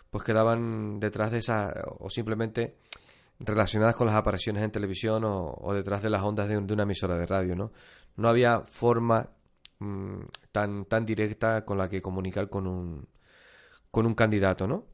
pues 0.09 0.23
quedaban 0.23 0.99
detrás 0.99 1.31
de 1.31 1.37
esa 1.37 1.73
o 1.99 2.09
simplemente 2.09 2.75
relacionadas 3.39 3.95
con 3.95 4.07
las 4.07 4.15
apariciones 4.15 4.61
en 4.61 4.71
televisión 4.71 5.23
o, 5.25 5.73
detrás 5.73 6.03
de 6.03 6.09
las 6.09 6.21
ondas 6.21 6.47
de, 6.47 6.57
una 6.57 6.83
emisora 6.83 7.15
de 7.17 7.25
radio, 7.25 7.55
¿no? 7.55 7.71
No 8.17 8.27
había 8.27 8.59
forma 8.61 9.29
mm, 9.81 10.21
tan, 10.51 10.85
tan 10.85 11.05
directa 11.05 11.65
con 11.65 11.77
la 11.77 11.89
que 11.89 12.01
comunicar 12.01 12.49
con 12.49 12.67
un, 12.67 13.07
con 13.91 14.05
un 14.05 14.15
candidato, 14.15 14.67
¿no? 14.67 14.85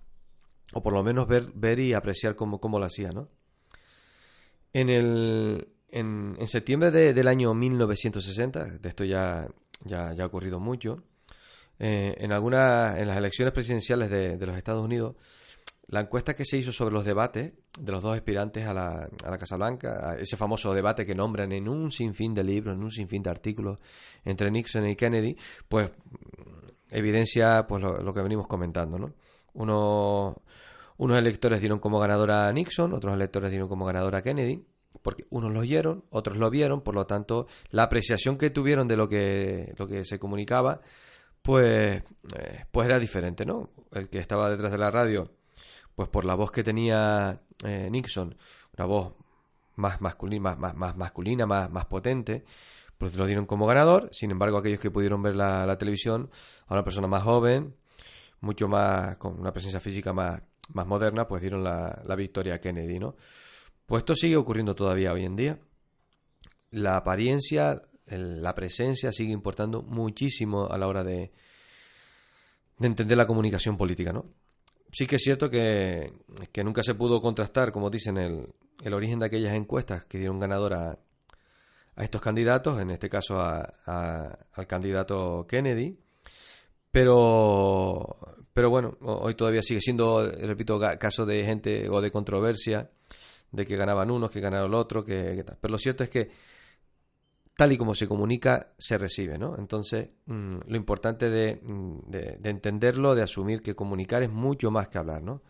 O 0.74 0.82
por 0.82 0.94
lo 0.94 1.04
menos 1.04 1.28
ver, 1.28 1.52
ver 1.54 1.80
y 1.80 1.94
apreciar 1.94 2.36
cómo, 2.36 2.60
cómo 2.60 2.80
lo 2.80 2.86
hacía, 2.86 3.12
¿no? 3.12 3.30
En, 4.74 4.90
el, 4.90 5.70
en, 5.90 6.36
en 6.40 6.48
septiembre 6.48 6.92
del 6.92 7.28
año 7.28 7.54
1960, 7.54 8.66
de 8.66 8.90
esto 8.90 9.04
ya, 9.04 9.48
ya, 9.84 10.14
ya 10.14 10.24
ha 10.24 10.28
ocurrido 10.28 10.60
mucho, 10.60 11.04
eh, 11.80 12.16
en 12.18 12.32
algunas, 12.32 12.98
en 12.98 13.08
las 13.08 13.18
elecciones 13.18 13.54
presidenciales 13.54 14.10
de, 14.10 14.38
de, 14.38 14.46
los 14.46 14.58
Estados 14.58 14.84
Unidos, 14.84 15.16
la 15.88 16.02
encuesta 16.02 16.36
que 16.36 16.44
se 16.44 16.58
hizo 16.58 16.72
sobre 16.72 16.94
los 16.94 17.06
debates 17.06 17.54
de 17.80 17.92
los 17.92 18.04
dos 18.04 18.16
aspirantes 18.16 18.66
a 18.68 18.74
la, 18.74 19.10
a 19.24 19.30
la 19.32 19.38
Casa 19.38 19.56
Blanca, 19.56 20.18
ese 20.20 20.36
famoso 20.36 20.74
debate 20.74 21.06
que 21.06 21.16
nombran 21.16 21.52
en 21.54 21.70
un 21.70 21.92
sinfín 21.92 22.34
de 22.34 22.44
libros, 22.44 22.76
en 22.76 22.84
un 22.84 22.92
sinfín 22.92 23.24
de 23.24 23.30
artículos 23.30 23.80
entre 24.26 24.52
Nixon 24.52 24.86
y 24.86 24.96
Kennedy, 24.96 25.38
pues 25.70 25.92
evidencia 26.90 27.66
pues 27.68 27.82
lo, 27.82 28.14
que 28.14 28.22
venimos 28.22 28.48
comentando, 28.48 28.98
¿no? 28.98 29.14
unos 30.98 31.20
electores 31.20 31.60
dieron 31.60 31.80
como 31.80 32.00
ganadora 32.00 32.48
a 32.48 32.54
Nixon, 32.54 32.94
otros 32.94 33.14
electores 33.14 33.50
dieron 33.50 33.70
como 33.70 33.86
ganadora 33.86 34.20
a 34.20 34.22
Kennedy, 34.22 34.66
porque 35.02 35.26
unos 35.30 35.52
lo 35.52 35.62
oyeron, 35.62 36.04
otros 36.10 36.38
lo 36.38 36.50
vieron, 36.50 36.82
por 36.82 36.96
lo 36.96 37.06
tanto, 37.06 37.48
la 37.70 37.84
apreciación 37.84 38.38
que 38.38 38.50
tuvieron 38.50 38.88
de 38.88 38.98
lo 38.98 39.08
que, 39.08 39.74
lo 39.78 39.88
que 39.88 40.04
se 40.06 40.20
comunicaba, 40.20 40.82
pues, 41.42 42.04
eh, 42.38 42.66
pues 42.72 42.88
era 42.88 43.00
diferente, 43.00 43.46
¿no? 43.46 43.70
El 43.92 44.10
que 44.10 44.20
estaba 44.20 44.50
detrás 44.50 44.72
de 44.72 44.78
la 44.78 44.92
radio, 44.92 45.32
pues 45.98 46.10
por 46.10 46.26
la 46.26 46.36
voz 46.36 46.52
que 46.52 46.64
tenía 46.64 47.42
eh, 47.66 47.90
Nixon, 47.90 48.38
una 48.78 48.86
voz 48.86 49.16
más 49.78 50.00
masculina, 50.00 50.56
más, 50.56 50.76
más, 51.72 51.86
potente, 51.88 52.46
pues 53.00 53.16
lo 53.16 53.26
dieron 53.26 53.48
como 53.48 53.66
ganador. 53.66 54.08
Sin 54.12 54.30
embargo, 54.30 54.60
aquellos 54.60 54.80
que 54.80 54.92
pudieron 54.92 55.24
ver 55.24 55.36
la, 55.36 55.76
televisión, 55.80 56.30
a 56.68 56.76
una 56.76 56.84
persona 56.84 57.08
más 57.08 57.24
joven, 57.24 57.76
mucho 58.42 58.68
más, 58.68 59.18
con 59.18 59.40
una 59.40 59.52
presencia 59.52 59.80
física 59.80 60.14
más, 60.14 60.40
más 60.72 60.86
moderna, 60.86 61.28
pues 61.28 61.42
dieron 61.42 61.64
la, 61.64 62.00
la 62.06 62.16
victoria 62.16 62.54
a 62.54 62.60
Kennedy, 62.60 63.00
¿no? 63.00 63.16
Pues 63.88 64.02
esto 64.02 64.14
sigue 64.14 64.36
ocurriendo 64.36 64.76
todavía 64.76 65.14
hoy 65.14 65.26
en 65.26 65.36
día. 65.36 65.60
La 66.70 66.98
apariencia, 66.98 67.82
la 68.06 68.54
presencia 68.54 69.12
sigue 69.12 69.34
importando 69.34 69.82
muchísimo 69.82 70.68
a 70.70 70.78
la 70.78 70.88
hora 70.88 71.04
de, 71.04 71.32
de 72.78 72.88
entender 72.88 73.18
la 73.18 73.26
comunicación 73.26 73.78
política, 73.78 74.14
¿no? 74.14 74.26
Sí 74.98 75.06
que 75.06 75.18
es 75.18 75.22
cierto 75.22 75.48
que, 75.48 76.12
que 76.52 76.64
nunca 76.64 76.82
se 76.82 76.96
pudo 76.96 77.22
contrastar, 77.22 77.72
como 77.72 77.92
dicen, 77.92 78.18
el, 78.18 78.48
el 78.84 78.94
origen 78.96 79.20
de 79.20 79.28
aquellas 79.28 79.54
encuestas 79.54 80.06
que 80.06 80.18
dieron 80.18 80.40
ganador 80.40 80.74
a, 80.74 80.98
a 81.96 82.04
estos 82.04 82.20
candidatos, 82.20 82.82
en 82.82 82.90
este 82.90 83.08
caso 83.08 83.40
al 83.40 84.68
candidato 84.68 85.46
Kennedy. 85.48 86.00
Pero, 86.90 88.18
pero 88.52 88.72
bueno, 88.72 88.98
hoy 89.02 89.36
todavía 89.36 89.62
sigue 89.62 89.82
siendo, 89.82 90.32
repito, 90.32 90.80
caso 90.98 91.28
de 91.28 91.46
gente 91.46 91.88
o 91.90 92.02
de 92.02 92.10
controversia, 92.10 92.90
de 93.52 93.66
que 93.68 93.76
ganaban 93.76 94.10
unos, 94.10 94.32
que 94.32 94.40
ganaron 94.40 94.70
el 94.70 94.74
otro, 94.74 95.06
que, 95.06 95.44
tal. 95.46 95.60
Pero 95.62 95.74
lo 95.74 95.78
cierto 95.78 96.04
es 96.04 96.10
que 96.10 96.32
tal 97.58 97.74
y 97.74 97.78
como 97.78 97.96
se 97.96 98.08
comunica, 98.08 98.70
se 98.78 98.98
recibe, 98.98 99.38
¿no? 99.38 99.58
Entonces, 99.58 100.10
mm, 100.28 100.58
lo 100.68 100.78
importante 100.78 101.30
de, 101.30 101.60
mm, 101.62 102.10
de, 102.10 102.38
de, 102.40 102.50
entenderlo, 102.50 103.16
de 103.16 103.24
asumir 103.24 103.62
que 103.62 103.76
comunicar 103.76 104.24
es 104.24 104.30
mucho 104.30 104.72
más 104.72 104.88
que 104.88 105.00
hablar, 105.00 105.22
¿no? 105.22 105.42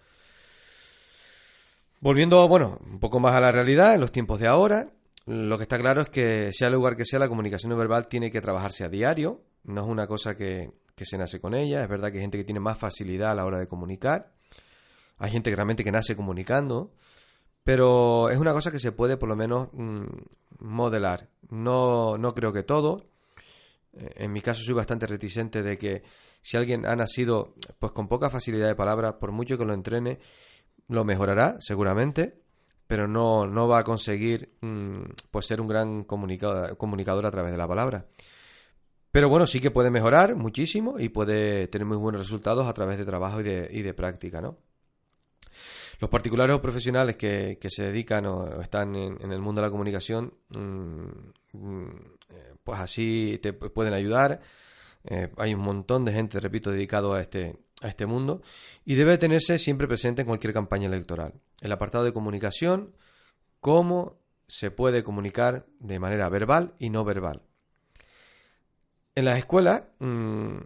Volviendo, 2.00 2.48
bueno, 2.48 2.80
un 2.86 3.00
poco 3.00 3.20
más 3.20 3.36
a 3.36 3.42
la 3.42 3.52
realidad, 3.52 3.96
en 3.96 4.02
los 4.02 4.12
tiempos 4.12 4.40
de 4.40 4.48
ahora, 4.48 4.88
lo 5.26 5.58
que 5.58 5.64
está 5.64 5.78
claro 5.78 6.02
es 6.02 6.10
que 6.10 6.52
sea 6.54 6.68
el 6.68 6.74
lugar 6.74 6.96
que 6.96 7.06
sea, 7.06 7.20
la 7.20 7.28
comunicación 7.28 7.78
verbal 7.78 8.08
tiene 8.08 8.32
que 8.32 8.40
trabajarse 8.40 8.86
a 8.86 8.90
diario, 8.90 9.42
no 9.66 9.82
es 9.82 9.88
una 9.88 10.08
cosa 10.08 10.38
que, 10.38 10.72
se 10.96 11.18
nace 11.18 11.42
con 11.42 11.54
ella, 11.54 11.84
es 11.84 11.90
verdad 11.90 12.12
que 12.12 12.18
hay 12.18 12.22
gente 12.22 12.38
que 12.38 12.44
tiene 12.44 12.60
más 12.60 12.78
facilidad 12.78 13.32
a 13.32 13.36
la 13.36 13.46
hora 13.46 13.60
de 13.60 13.68
comunicar, 13.68 14.32
hay 15.18 15.32
gente 15.32 15.50
que 15.50 15.56
realmente 15.56 15.84
que 15.84 15.92
nace 15.92 16.16
comunicando, 16.16 16.94
pero 17.68 18.30
es 18.30 18.38
una 18.38 18.54
cosa 18.54 18.72
que 18.72 18.80
se 18.80 18.94
puede 18.94 19.18
por 19.18 19.28
lo 19.28 19.36
menos 19.36 19.68
mm, 19.74 20.06
modelar. 20.60 21.28
No, 21.50 22.18
no 22.18 22.34
creo 22.34 22.54
que 22.54 22.64
todo. 22.64 23.10
Eh, 23.92 24.10
en 24.16 24.32
mi 24.32 24.40
caso 24.40 24.64
soy 24.64 24.74
bastante 24.74 25.06
reticente 25.06 25.62
de 25.62 25.78
que 25.78 26.04
si 26.42 26.56
alguien 26.56 26.86
ha 26.86 26.96
nacido 26.96 27.56
pues 27.78 27.92
con 27.92 28.08
poca 28.08 28.30
facilidad 28.30 28.70
de 28.70 28.76
palabra, 28.76 29.20
por 29.20 29.34
mucho 29.34 29.58
que 29.58 29.66
lo 29.66 29.74
entrene, 29.74 30.20
lo 30.88 31.04
mejorará 31.04 31.58
seguramente 31.60 32.42
pero 32.88 33.06
no, 33.06 33.46
no 33.48 33.68
va 33.68 33.80
a 33.80 33.84
conseguir 33.84 34.56
mm, 34.62 34.94
pues 35.30 35.46
ser 35.46 35.60
un 35.60 35.68
gran 35.68 36.06
comunicador, 36.06 36.78
comunicador 36.78 37.26
a 37.26 37.32
través 37.32 37.52
de 37.52 37.58
la 37.58 37.68
palabra. 37.68 38.06
Pero 39.12 39.28
bueno, 39.28 39.46
sí 39.46 39.60
que 39.60 39.72
puede 39.72 39.92
mejorar 39.92 40.38
muchísimo 40.38 41.00
y 41.00 41.10
puede 41.10 41.68
tener 41.68 41.86
muy 41.86 41.98
buenos 41.98 42.22
resultados 42.22 42.66
a 42.66 42.74
través 42.74 42.98
de 42.98 43.04
trabajo 43.04 43.42
y 43.42 43.44
de, 43.44 43.68
y 43.74 43.82
de 43.82 43.94
práctica, 43.94 44.40
¿no? 44.40 44.58
Los 46.00 46.10
particulares 46.10 46.56
o 46.56 46.62
profesionales 46.62 47.16
que, 47.16 47.58
que 47.60 47.70
se 47.70 47.84
dedican 47.84 48.26
o 48.26 48.62
están 48.62 48.96
en, 48.96 49.32
el 49.32 49.40
mundo 49.40 49.62
de 49.62 49.68
la 49.68 49.72
comunicación, 49.72 50.34
mm, 50.50 51.58
mm, 51.58 51.88
pues 52.64 52.80
así 52.80 53.40
te 53.42 53.54
pueden 53.54 53.94
ayudar. 53.94 54.42
Eh, 55.06 55.30
hay 55.38 55.54
un 55.54 55.62
montón 55.62 56.06
de 56.06 56.12
gente, 56.12 56.40
repito, 56.40 56.72
dedicado 56.72 57.14
a 57.14 57.22
este, 57.22 57.58
a 57.82 57.88
este 57.88 58.06
mundo 58.06 58.42
y 58.86 58.96
debe 58.96 59.18
tenerse 59.18 59.58
siempre 59.58 59.88
presente 59.88 60.22
en 60.22 60.28
cualquier 60.28 60.54
campaña 60.54 60.88
electoral. 60.88 61.34
El 61.62 61.72
apartado 61.72 62.04
de 62.04 62.14
comunicación, 62.14 62.94
cómo 63.60 64.20
se 64.48 64.72
puede 64.72 65.04
comunicar 65.04 65.66
de 65.80 66.00
manera 66.00 66.30
verbal 66.30 66.74
y 66.80 66.90
no 66.90 67.04
verbal. 67.04 67.42
En 69.16 69.26
las 69.26 69.38
escuelas, 69.38 69.84
mm, 70.00 70.58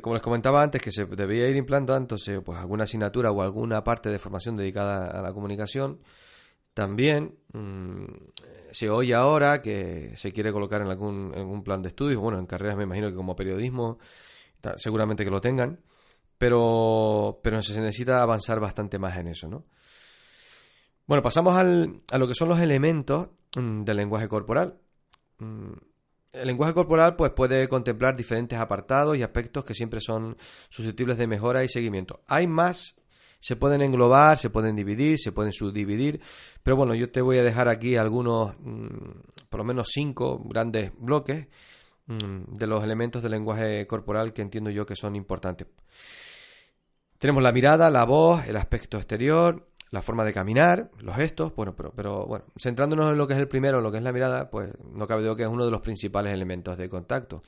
como 0.00 0.14
les 0.14 0.22
comentaba 0.22 0.62
antes, 0.62 0.80
que 0.80 0.90
se 0.90 1.04
debía 1.04 1.48
ir 1.48 1.56
implantando 1.56 2.16
pues, 2.44 2.58
alguna 2.58 2.84
asignatura 2.84 3.30
o 3.30 3.42
alguna 3.42 3.84
parte 3.84 4.08
de 4.10 4.18
formación 4.18 4.56
dedicada 4.56 5.06
a 5.08 5.22
la 5.22 5.32
comunicación. 5.32 6.00
También 6.74 7.38
mm, 7.52 8.04
se 8.70 8.88
oye 8.88 9.14
ahora 9.14 9.60
que 9.60 10.12
se 10.16 10.32
quiere 10.32 10.52
colocar 10.52 10.80
en 10.80 10.88
algún, 10.88 11.32
en 11.34 11.62
plan 11.62 11.82
de 11.82 11.88
estudios, 11.88 12.20
bueno, 12.20 12.38
en 12.38 12.46
carreras 12.46 12.76
me 12.76 12.84
imagino 12.84 13.08
que 13.08 13.14
como 13.14 13.36
periodismo, 13.36 13.98
seguramente 14.76 15.24
que 15.24 15.30
lo 15.30 15.40
tengan 15.40 15.80
pero, 16.38 17.40
pero 17.42 17.62
se 17.62 17.78
necesita 17.80 18.22
avanzar 18.22 18.60
bastante 18.60 18.98
más 18.98 19.16
en 19.18 19.26
eso, 19.26 19.48
¿no? 19.48 19.64
Bueno, 21.06 21.22
pasamos 21.22 21.56
al, 21.56 22.02
a 22.10 22.18
lo 22.18 22.28
que 22.28 22.34
son 22.34 22.48
los 22.48 22.60
elementos 22.60 23.28
mm, 23.56 23.82
del 23.82 23.96
lenguaje 23.96 24.28
corporal. 24.28 24.78
Mm, 25.38 25.72
el 26.32 26.46
lenguaje 26.46 26.74
corporal 26.74 27.16
pues, 27.16 27.32
puede 27.32 27.68
contemplar 27.68 28.16
diferentes 28.16 28.58
apartados 28.58 29.16
y 29.16 29.22
aspectos 29.22 29.64
que 29.64 29.74
siempre 29.74 30.00
son 30.00 30.36
susceptibles 30.68 31.16
de 31.16 31.26
mejora 31.26 31.64
y 31.64 31.68
seguimiento. 31.68 32.20
Hay 32.26 32.46
más, 32.46 32.96
se 33.40 33.56
pueden 33.56 33.82
englobar, 33.82 34.38
se 34.38 34.50
pueden 34.50 34.76
dividir, 34.76 35.18
se 35.18 35.32
pueden 35.32 35.52
subdividir, 35.52 36.20
pero 36.62 36.76
bueno, 36.76 36.94
yo 36.94 37.10
te 37.10 37.20
voy 37.20 37.38
a 37.38 37.44
dejar 37.44 37.68
aquí 37.68 37.96
algunos, 37.96 38.54
mm, 38.60 39.46
por 39.48 39.58
lo 39.58 39.64
menos 39.64 39.88
cinco 39.92 40.42
grandes 40.44 40.92
bloques 40.98 41.48
de 42.08 42.66
los 42.66 42.82
elementos 42.82 43.22
del 43.22 43.32
lenguaje 43.32 43.86
corporal 43.86 44.32
que 44.32 44.40
entiendo 44.40 44.70
yo 44.70 44.86
que 44.86 44.96
son 44.96 45.14
importantes. 45.14 45.68
Tenemos 47.18 47.42
la 47.42 47.52
mirada, 47.52 47.90
la 47.90 48.04
voz, 48.04 48.46
el 48.46 48.56
aspecto 48.56 48.96
exterior, 48.96 49.67
la 49.90 50.02
forma 50.02 50.24
de 50.24 50.32
caminar, 50.32 50.90
los 51.00 51.16
gestos, 51.16 51.54
bueno, 51.54 51.74
pero, 51.74 51.92
pero 51.92 52.26
bueno, 52.26 52.44
centrándonos 52.56 53.10
en 53.10 53.18
lo 53.18 53.26
que 53.26 53.34
es 53.34 53.38
el 53.38 53.48
primero, 53.48 53.78
en 53.78 53.84
lo 53.84 53.90
que 53.90 53.98
es 53.98 54.02
la 54.02 54.12
mirada, 54.12 54.50
pues 54.50 54.70
no 54.92 55.06
cabe 55.06 55.22
duda 55.22 55.36
que 55.36 55.42
es 55.42 55.48
uno 55.48 55.64
de 55.64 55.70
los 55.70 55.80
principales 55.80 56.32
elementos 56.32 56.76
de 56.76 56.88
contacto. 56.88 57.42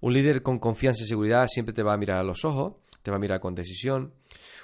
Un 0.00 0.12
líder 0.12 0.42
con 0.42 0.58
confianza 0.58 1.04
y 1.04 1.06
seguridad 1.06 1.46
siempre 1.48 1.72
te 1.72 1.82
va 1.82 1.94
a 1.94 1.96
mirar 1.96 2.18
a 2.18 2.22
los 2.22 2.44
ojos, 2.44 2.74
te 3.02 3.10
va 3.10 3.16
a 3.16 3.20
mirar 3.20 3.40
con 3.40 3.54
decisión. 3.54 4.12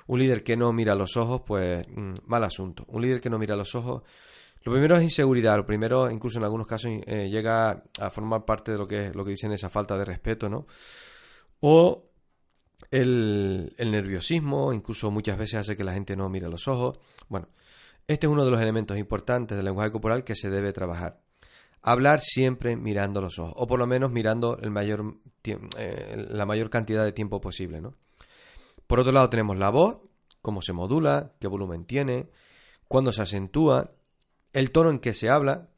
Un 0.06 0.18
líder 0.20 0.42
que 0.42 0.56
no 0.56 0.72
mira 0.72 0.92
a 0.92 0.96
los 0.96 1.16
ojos, 1.16 1.42
pues 1.46 1.86
mm, 1.88 2.14
mal 2.26 2.44
asunto. 2.44 2.84
Un 2.88 3.02
líder 3.02 3.20
que 3.20 3.30
no 3.30 3.38
mira 3.38 3.54
a 3.54 3.56
los 3.56 3.74
ojos, 3.74 4.02
lo 4.64 4.72
primero 4.72 4.96
es 4.96 5.02
inseguridad, 5.02 5.56
lo 5.56 5.64
primero, 5.64 6.10
incluso 6.10 6.38
en 6.38 6.44
algunos 6.44 6.66
casos, 6.66 6.90
eh, 7.06 7.28
llega 7.30 7.84
a 8.00 8.10
formar 8.10 8.44
parte 8.44 8.72
de 8.72 8.78
lo 8.78 8.86
que, 8.86 9.10
lo 9.14 9.24
que 9.24 9.30
dicen 9.30 9.52
esa 9.52 9.70
falta 9.70 9.96
de 9.96 10.04
respeto, 10.04 10.48
¿no? 10.48 10.66
O 11.60 12.07
el, 12.90 13.74
nerviosismo, 13.78 14.72
incluso 14.72 15.10
muchas 15.10 15.38
veces 15.38 15.60
hace 15.60 15.76
que 15.76 15.84
la 15.84 15.92
gente 15.92 16.16
no 16.16 16.28
mire 16.28 16.48
los 16.48 16.68
ojos. 16.68 16.98
Bueno, 17.28 17.48
este 18.06 18.26
es 18.26 18.32
uno 18.32 18.44
de 18.44 18.50
los 18.50 18.60
elementos 18.60 18.96
importantes 18.98 19.56
del 19.56 19.66
lenguaje 19.66 19.90
corporal 19.90 20.24
que 20.24 20.34
se 20.34 20.50
debe 20.50 20.72
trabajar. 20.72 21.20
Hablar 21.82 22.20
siempre 22.20 22.76
mirando 22.76 23.20
los 23.20 23.38
ojos, 23.38 23.54
o 23.56 23.66
por 23.66 23.78
lo 23.78 23.86
menos 23.86 24.10
mirando 24.10 24.58
el 24.58 24.70
mayor, 24.70 25.16
eh, 25.44 26.26
la 26.30 26.46
mayor 26.46 26.70
cantidad 26.70 27.04
de 27.04 27.12
tiempo 27.12 27.40
posible. 27.40 27.80
Por 28.86 29.00
otro 29.00 29.12
lado 29.12 29.30
tenemos 29.30 29.56
la 29.58 29.70
voz, 29.70 29.98
cómo 30.42 30.62
se 30.62 30.72
modula, 30.72 31.32
qué 31.38 31.46
volumen 31.46 31.84
tiene, 31.84 32.30
cuándo 32.88 33.12
se 33.12 33.22
acentúa, 33.22 33.92
el 34.52 34.72
tono 34.72 34.90
en 34.90 34.98
que 34.98 35.12
se 35.12 35.28
habla, 35.28 35.68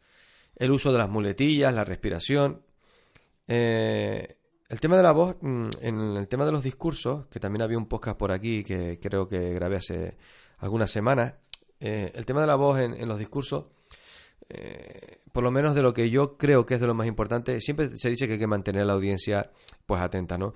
el 0.56 0.70
uso 0.70 0.92
de 0.92 0.98
las 0.98 1.10
muletillas, 1.10 1.74
la 1.74 1.84
respiración, 1.84 2.62
Eh, 3.52 4.36
el 4.70 4.80
tema 4.80 4.96
de 4.96 5.02
la 5.02 5.12
voz, 5.12 5.36
mm, 5.40 5.68
en 5.80 6.16
el 6.16 6.28
tema 6.28 6.46
de 6.46 6.52
los 6.52 6.62
discursos, 6.62 7.26
que 7.26 7.40
también 7.40 7.62
había 7.62 7.76
un 7.76 7.86
podcast 7.86 8.16
por 8.16 8.30
aquí 8.30 8.62
que 8.62 9.00
creo 9.00 9.28
que 9.28 9.52
grabé 9.52 9.76
hace 9.76 10.16
algunas 10.58 10.90
semanas, 10.90 11.34
eh, 11.80 12.12
el 12.14 12.24
tema 12.24 12.40
de 12.40 12.46
la 12.46 12.54
voz 12.54 12.78
en, 12.78 13.08
los 13.08 13.18
discursos, 13.18 13.66
eh, 14.48 15.22
por 15.32 15.42
lo 15.42 15.50
menos 15.50 15.74
de 15.74 15.82
lo 15.82 15.92
que 15.92 16.08
yo 16.08 16.36
creo 16.36 16.66
que 16.66 16.74
es 16.74 16.80
de 16.80 16.86
lo 16.86 16.94
más 16.94 17.08
importante, 17.08 17.60
siempre 17.60 17.96
se 17.96 18.10
dice 18.10 18.28
que 18.28 18.34
hay 18.34 18.38
que 18.38 18.46
mantener 18.46 18.82
a 18.82 18.84
la 18.84 18.92
audiencia 18.92 19.50
pues 19.86 20.00
atenta, 20.00 20.38
¿no? 20.38 20.54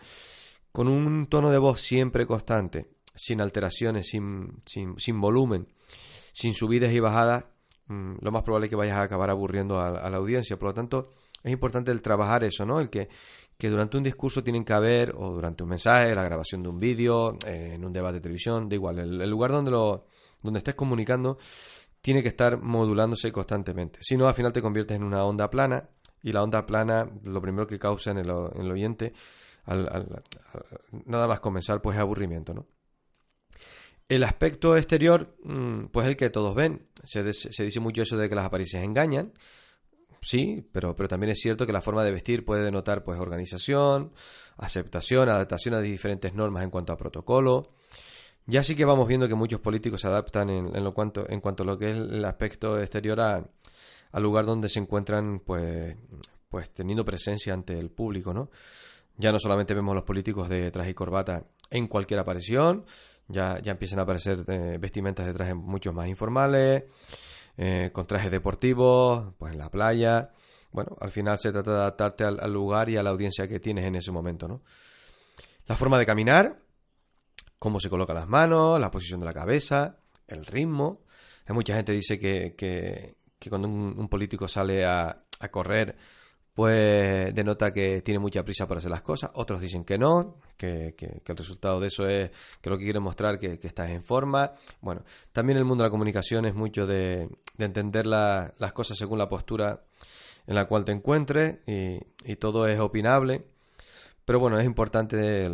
Con 0.71 0.87
un 0.87 1.26
tono 1.26 1.50
de 1.50 1.59
voz 1.59 1.80
siempre 1.80 2.25
constante, 2.25 2.88
sin 3.16 3.40
alteraciones, 3.40 4.06
sin, 4.06 4.62
sin, 4.64 4.97
sin 4.97 5.21
volumen, 5.21 5.66
sin 6.33 6.54
subidas 6.54 6.92
y 6.92 7.00
bajadas, 7.00 7.47
mm, 7.88 8.16
lo 8.21 8.30
más 8.30 8.44
probable 8.44 8.66
es 8.66 8.71
que 8.71 8.76
vayas 8.76 8.97
a 8.97 9.02
acabar 9.02 9.30
aburriendo 9.30 9.80
a, 9.80 10.09
la 10.09 10.16
audiencia. 10.16 10.56
Por 10.56 10.68
lo 10.68 10.75
tanto, 10.75 11.11
es 11.44 11.52
importante 11.52 11.92
el 11.92 12.02
trabajar 12.02 12.42
eso, 12.42 12.66
¿no? 12.66 12.80
El 12.80 12.90
que, 12.90 13.08
que 13.56 13.70
durante 13.70 13.96
un 13.96 14.02
discurso 14.02 14.42
tienen 14.42 14.64
que 14.64 14.72
haber, 14.72 15.14
o 15.16 15.30
durante 15.30 15.62
un 15.62 15.68
mensaje, 15.68 16.14
la 16.14 16.24
grabación 16.24 16.62
de 16.62 16.70
un 16.70 16.80
vídeo, 16.80 17.38
eh, 17.46 17.74
en 17.74 17.84
un 17.84 17.92
debate 17.92 18.14
de 18.14 18.20
televisión, 18.22 18.68
da 18.68 18.74
igual, 18.74 18.98
el, 18.98 19.30
lugar 19.30 19.52
donde, 19.52 19.70
lo, 19.70 20.06
donde 20.42 20.58
estés 20.58 20.74
comunicando 20.74 21.38
tiene 22.00 22.22
que 22.22 22.28
estar 22.28 22.60
modulándose 22.60 23.30
constantemente. 23.30 23.98
Si 24.02 24.16
no, 24.16 24.26
al 24.26 24.34
final 24.34 24.52
te 24.52 24.60
conviertes 24.60 24.96
en 24.96 25.04
una 25.04 25.24
onda 25.24 25.48
plana, 25.48 25.88
y 26.22 26.32
la 26.32 26.42
onda 26.42 26.64
plana, 26.66 27.08
lo 27.24 27.40
primero 27.40 27.66
que 27.66 27.78
causa 27.78 28.10
en 28.10 28.18
el, 28.18 28.30
en 28.30 28.62
el 28.62 28.72
oyente, 28.72 29.12
nada 31.06 31.28
más 31.28 31.40
comenzar, 31.40 31.80
pues 31.82 31.96
es 31.96 32.00
aburrimiento, 32.00 32.54
¿no? 32.54 32.66
El 34.08 34.22
aspecto 34.24 34.76
exterior, 34.76 35.34
mm, 35.44 35.86
pues 35.86 36.06
el 36.06 36.16
que 36.16 36.28
todos 36.30 36.54
ven. 36.54 36.86
Se, 37.04 37.22
dice 37.22 37.80
mucho 37.80 38.02
eso 38.02 38.16
de 38.16 38.28
que 38.28 38.34
las 38.34 38.44
apariencias 38.44 38.84
engañan. 38.84 39.32
Sí, 40.25 40.66
pero, 40.73 40.97
pero 40.97 41.07
también 41.07 41.33
es 41.33 41.40
cierto 41.40 41.66
que 41.66 41.73
la 41.73 41.83
forma 41.83 42.02
de 42.02 42.11
vestir 42.11 42.47
puede 42.47 42.64
denotar 42.64 43.04
pues 43.04 43.21
organización, 43.21 44.14
aceptación, 44.57 45.28
adaptación 45.28 45.75
a 45.75 45.81
diferentes 45.81 46.33
normas 46.33 46.64
en 46.64 46.71
cuanto 46.71 46.95
a 46.95 46.97
protocolo. 46.97 47.75
Ya 48.47 48.64
sí 48.64 48.75
que 48.75 48.87
vamos 48.87 49.07
viendo 49.07 49.28
que 49.28 49.35
muchos 49.35 49.61
políticos 49.61 50.00
se 50.00 50.07
adaptan 50.07 50.49
en, 50.49 50.83
lo 50.83 50.95
cuanto, 50.95 51.28
en 51.28 51.40
cuanto 51.40 51.62
a 51.62 51.66
lo 51.66 51.78
que 51.78 51.90
es 51.90 51.97
el 51.99 52.25
aspecto 52.25 52.81
exterior 52.81 53.21
al 53.21 54.23
lugar 54.23 54.47
donde 54.47 54.71
se 54.71 54.78
encuentran 54.78 55.40
pues, 55.40 55.95
pues 56.49 56.71
teniendo 56.71 57.04
presencia 57.04 57.52
ante 57.52 57.78
el 57.78 57.90
público, 57.90 58.33
¿no? 58.33 58.50
Ya 59.19 59.31
no 59.31 59.38
solamente 59.38 59.75
vemos 59.75 59.95
los 59.95 60.04
políticos 60.04 60.49
de 60.49 60.71
traje 60.71 60.90
y 60.90 60.95
corbata 60.95 61.45
en 61.69 61.87
cualquier 61.87 62.21
aparición, 62.21 62.87
ya, 63.28 63.61
ya 63.61 63.73
empiezan 63.73 63.99
a 63.99 64.02
aparecer 64.02 64.43
eh, 64.49 64.78
vestimentas 64.81 65.26
de 65.26 65.35
trajes 65.35 65.54
mucho 65.54 65.93
más 65.93 66.09
informales, 66.09 66.85
eh, 67.56 67.90
con 67.92 68.06
trajes 68.06 68.30
deportivos, 68.30 69.32
pues 69.38 69.52
en 69.52 69.58
la 69.58 69.70
playa. 69.70 70.30
Bueno, 70.73 70.96
al 71.00 71.11
final 71.11 71.38
se 71.38 71.52
trata 71.52 71.70
de 71.70 71.76
adaptarte 71.76 72.25
al, 72.25 72.52
lugar 72.52 72.88
y 72.88 72.96
a 72.96 73.02
la 73.02 73.11
audiencia 73.11 73.46
que 73.46 73.61
tienes 73.61 73.84
en 73.84 73.94
ese 73.94 74.11
momento, 74.11 74.49
¿no? 74.49 74.62
La 75.66 75.76
forma 75.76 75.99
de 75.99 76.06
caminar, 76.06 76.58
cómo 77.58 77.80
se 77.80 77.88
colocan 77.88 78.16
las 78.16 78.28
manos, 78.28 78.80
la 78.80 78.90
posición 78.90 79.20
de 79.20 79.26
la 79.26 79.32
cabeza, 79.32 79.99
el 80.26 80.44
ritmo. 80.44 81.02
Hay 81.46 81.54
mucha 81.54 81.75
gente 81.76 81.92
dice 81.92 82.18
que, 82.18 82.54
que, 82.56 83.16
cuando 83.49 83.68
un, 83.68 84.08
político 84.08 84.49
sale 84.49 84.84
a, 84.84 85.25
a 85.40 85.49
correr 85.49 85.96
pues 86.54 87.34
denota 87.34 87.73
que 87.73 88.00
tiene 88.02 88.20
mucha 88.20 88.44
prisa 88.44 88.66
para 88.68 88.78
hacer 88.78 88.90
las 88.90 89.02
cosas. 89.02 89.30
Otros 89.34 89.61
dicen 89.61 89.84
que 89.84 89.99
no, 89.99 90.37
que, 90.56 90.94
el 91.26 91.37
resultado 91.37 91.80
de 91.80 91.88
eso 91.88 92.06
es 92.06 92.30
que 92.61 92.70
lo 92.70 92.78
que 92.78 92.84
quiere 92.84 93.00
mostrar 93.00 93.40
que, 93.40 93.58
que 93.58 93.66
estás 93.66 93.90
en 93.90 94.04
forma. 94.04 94.52
Bueno, 94.80 95.02
también 95.32 95.58
el 95.58 95.64
mundo 95.64 95.82
de 95.82 95.88
la 95.88 95.90
comunicación 95.90 96.46
es 96.46 96.54
mucho 96.54 96.87
de, 96.87 97.28
entender 97.58 98.06
las 98.06 98.73
cosas 98.73 98.96
según 98.96 99.18
la 99.18 99.28
postura 99.28 99.82
en 100.46 100.54
la 100.54 100.66
cual 100.66 100.84
te 100.84 100.92
encuentres 100.92 101.58
y, 101.66 102.37
todo 102.37 102.68
es 102.68 102.78
opinable. 102.78 103.44
Pero 104.25 104.38
bueno, 104.38 104.58
es 104.58 104.64
importante 104.64 105.50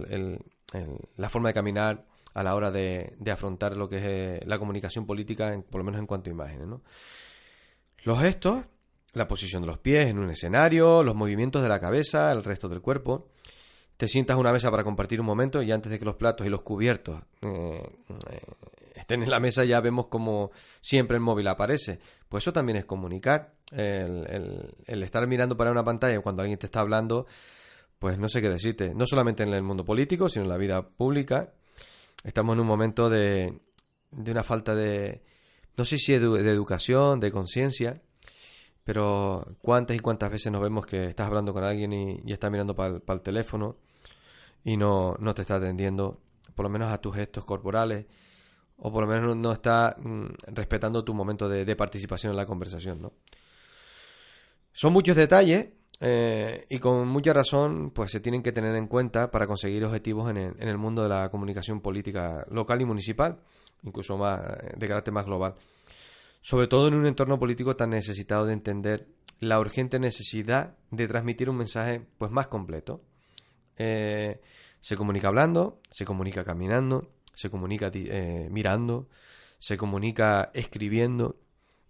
la 1.16 1.28
forma 1.30 1.48
de 1.48 1.54
caminar 1.54 2.04
a 2.34 2.42
la 2.42 2.54
hora 2.54 2.70
de, 2.70 3.16
afrontar 3.32 3.76
lo 3.76 3.88
que 3.88 3.96
es 3.96 4.04
eh, 4.04 4.40
la 4.46 4.58
comunicación 4.58 5.06
política, 5.06 5.60
por 5.70 5.80
lo 5.80 5.84
menos 5.84 5.98
en 5.98 6.06
cuanto 6.06 6.28
a 6.28 6.32
imágenes. 6.32 6.66
¿no? 6.66 6.82
Los 8.04 8.20
gestos 8.20 8.64
la 9.14 9.26
posición 9.26 9.62
de 9.62 9.68
los 9.68 9.78
pies 9.78 10.08
en 10.08 10.18
un 10.18 10.30
escenario, 10.30 11.02
los 11.02 11.14
movimientos 11.14 11.62
de 11.62 11.68
la 11.68 11.80
cabeza, 11.80 12.30
el 12.32 12.44
resto 12.44 12.68
del 12.68 12.80
cuerpo. 12.80 13.28
Te 13.96 14.08
sientas 14.08 14.36
a 14.36 14.40
una 14.40 14.52
mesa 14.52 14.70
para 14.70 14.84
compartir 14.84 15.20
un 15.20 15.26
momento 15.26 15.62
y 15.62 15.72
antes 15.72 15.92
de 15.92 15.98
que 15.98 16.04
los 16.04 16.16
platos 16.16 16.46
y 16.46 16.50
los 16.50 16.62
cubiertos 16.62 17.20
eh, 17.42 17.82
eh, 18.30 18.40
estén 18.94 19.22
en 19.22 19.30
la 19.30 19.40
mesa 19.40 19.64
ya 19.64 19.80
vemos 19.80 20.06
como 20.06 20.52
siempre 20.80 21.16
el 21.16 21.22
móvil 21.22 21.48
aparece. 21.48 21.98
Pues 22.28 22.44
eso 22.44 22.52
también 22.52 22.76
es 22.76 22.84
comunicar. 22.84 23.54
El, 23.70 24.72
el, 24.86 25.02
estar 25.02 25.26
mirando 25.26 25.56
para 25.56 25.70
una 25.70 25.84
pantalla 25.84 26.20
cuando 26.20 26.42
alguien 26.42 26.58
te 26.58 26.66
está 26.66 26.80
hablando, 26.80 27.26
pues 27.98 28.18
no 28.18 28.28
sé 28.28 28.40
qué 28.40 28.48
decirte. 28.48 28.94
No 28.94 29.06
solamente 29.06 29.42
en 29.42 29.52
el 29.52 29.62
mundo 29.62 29.84
político, 29.84 30.28
sino 30.28 30.44
en 30.44 30.48
la 30.48 30.56
vida 30.56 30.88
pública. 30.88 31.52
Estamos 32.24 32.54
en 32.54 32.60
un 32.60 32.66
momento 32.66 33.10
de, 33.10 33.60
de 34.10 34.30
una 34.30 34.42
falta 34.42 34.74
de, 34.74 35.22
no 35.76 35.84
sé 35.84 35.98
si 35.98 36.16
de 36.16 36.50
educación, 36.50 37.20
de 37.20 37.30
conciencia 37.30 38.00
pero 38.90 39.46
cuántas 39.62 39.96
y 39.96 40.00
cuántas 40.00 40.32
veces 40.32 40.50
nos 40.50 40.60
vemos 40.60 40.84
que 40.84 41.04
estás 41.04 41.28
hablando 41.28 41.54
con 41.54 41.62
alguien 41.62 41.92
y, 41.92 42.20
y 42.24 42.32
está 42.32 42.50
mirando 42.50 42.74
para 42.74 42.96
el, 42.96 43.20
teléfono 43.20 43.76
y 44.64 44.76
no, 44.76 45.14
no 45.20 45.32
te 45.32 45.42
está 45.42 45.54
atendiendo, 45.54 46.18
por 46.56 46.64
lo 46.64 46.70
menos 46.70 46.90
a 46.90 46.98
tus 46.98 47.14
gestos 47.14 47.44
corporales, 47.44 48.06
o 48.78 48.92
por 48.92 49.04
lo 49.04 49.08
menos 49.08 49.36
no 49.36 49.52
está 49.52 49.94
mm, 49.96 50.24
respetando 50.48 51.04
tu 51.04 51.14
momento 51.14 51.48
de, 51.48 51.76
participación 51.76 52.32
en 52.32 52.36
la 52.36 52.46
conversación, 52.46 53.00
¿no? 53.00 53.12
Son 54.72 54.92
muchos 54.92 55.14
detalles 55.14 55.68
eh, 56.00 56.66
y 56.68 56.80
con 56.80 57.06
mucha 57.06 57.32
razón 57.32 57.92
pues 57.92 58.10
se 58.10 58.18
tienen 58.18 58.42
que 58.42 58.50
tener 58.50 58.74
en 58.74 58.88
cuenta 58.88 59.30
para 59.30 59.46
conseguir 59.46 59.84
objetivos 59.84 60.28
en 60.32 60.36
el, 60.36 60.56
en 60.58 60.68
el 60.68 60.78
mundo 60.78 61.04
de 61.04 61.10
la 61.10 61.30
comunicación 61.30 61.80
política 61.80 62.44
local 62.50 62.82
y 62.82 62.86
municipal, 62.86 63.38
incluso 63.84 64.18
más 64.18 64.40
de 64.76 64.88
carácter 64.88 65.14
más 65.14 65.26
global 65.26 65.54
sobre 66.42 66.68
todo 66.68 66.88
en 66.88 66.94
un 66.94 67.06
entorno 67.06 67.38
político 67.38 67.76
tan 67.76 67.90
necesitado 67.90 68.46
de 68.46 68.54
entender 68.54 69.06
la 69.40 69.58
urgente 69.58 69.98
necesidad 69.98 70.76
de 70.90 71.08
transmitir 71.08 71.50
un 71.50 71.56
mensaje 71.56 72.06
pues 72.18 72.30
más 72.30 72.48
completo. 72.48 73.02
Eh, 73.76 74.40
se 74.80 74.96
comunica 74.96 75.28
hablando, 75.28 75.80
se 75.90 76.04
comunica 76.04 76.44
caminando, 76.44 77.10
se 77.34 77.50
comunica 77.50 77.90
eh, 77.92 78.48
mirando, 78.50 79.08
se 79.58 79.76
comunica 79.76 80.50
escribiendo. 80.54 81.36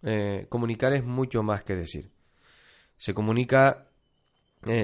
Eh, 0.02 0.46
comunicar 0.48 0.92
es 0.92 1.04
mucho 1.04 1.42
más 1.42 1.62
que 1.64 1.76
decir. 1.76 2.10
Se 2.96 3.14
comunica 3.14 3.86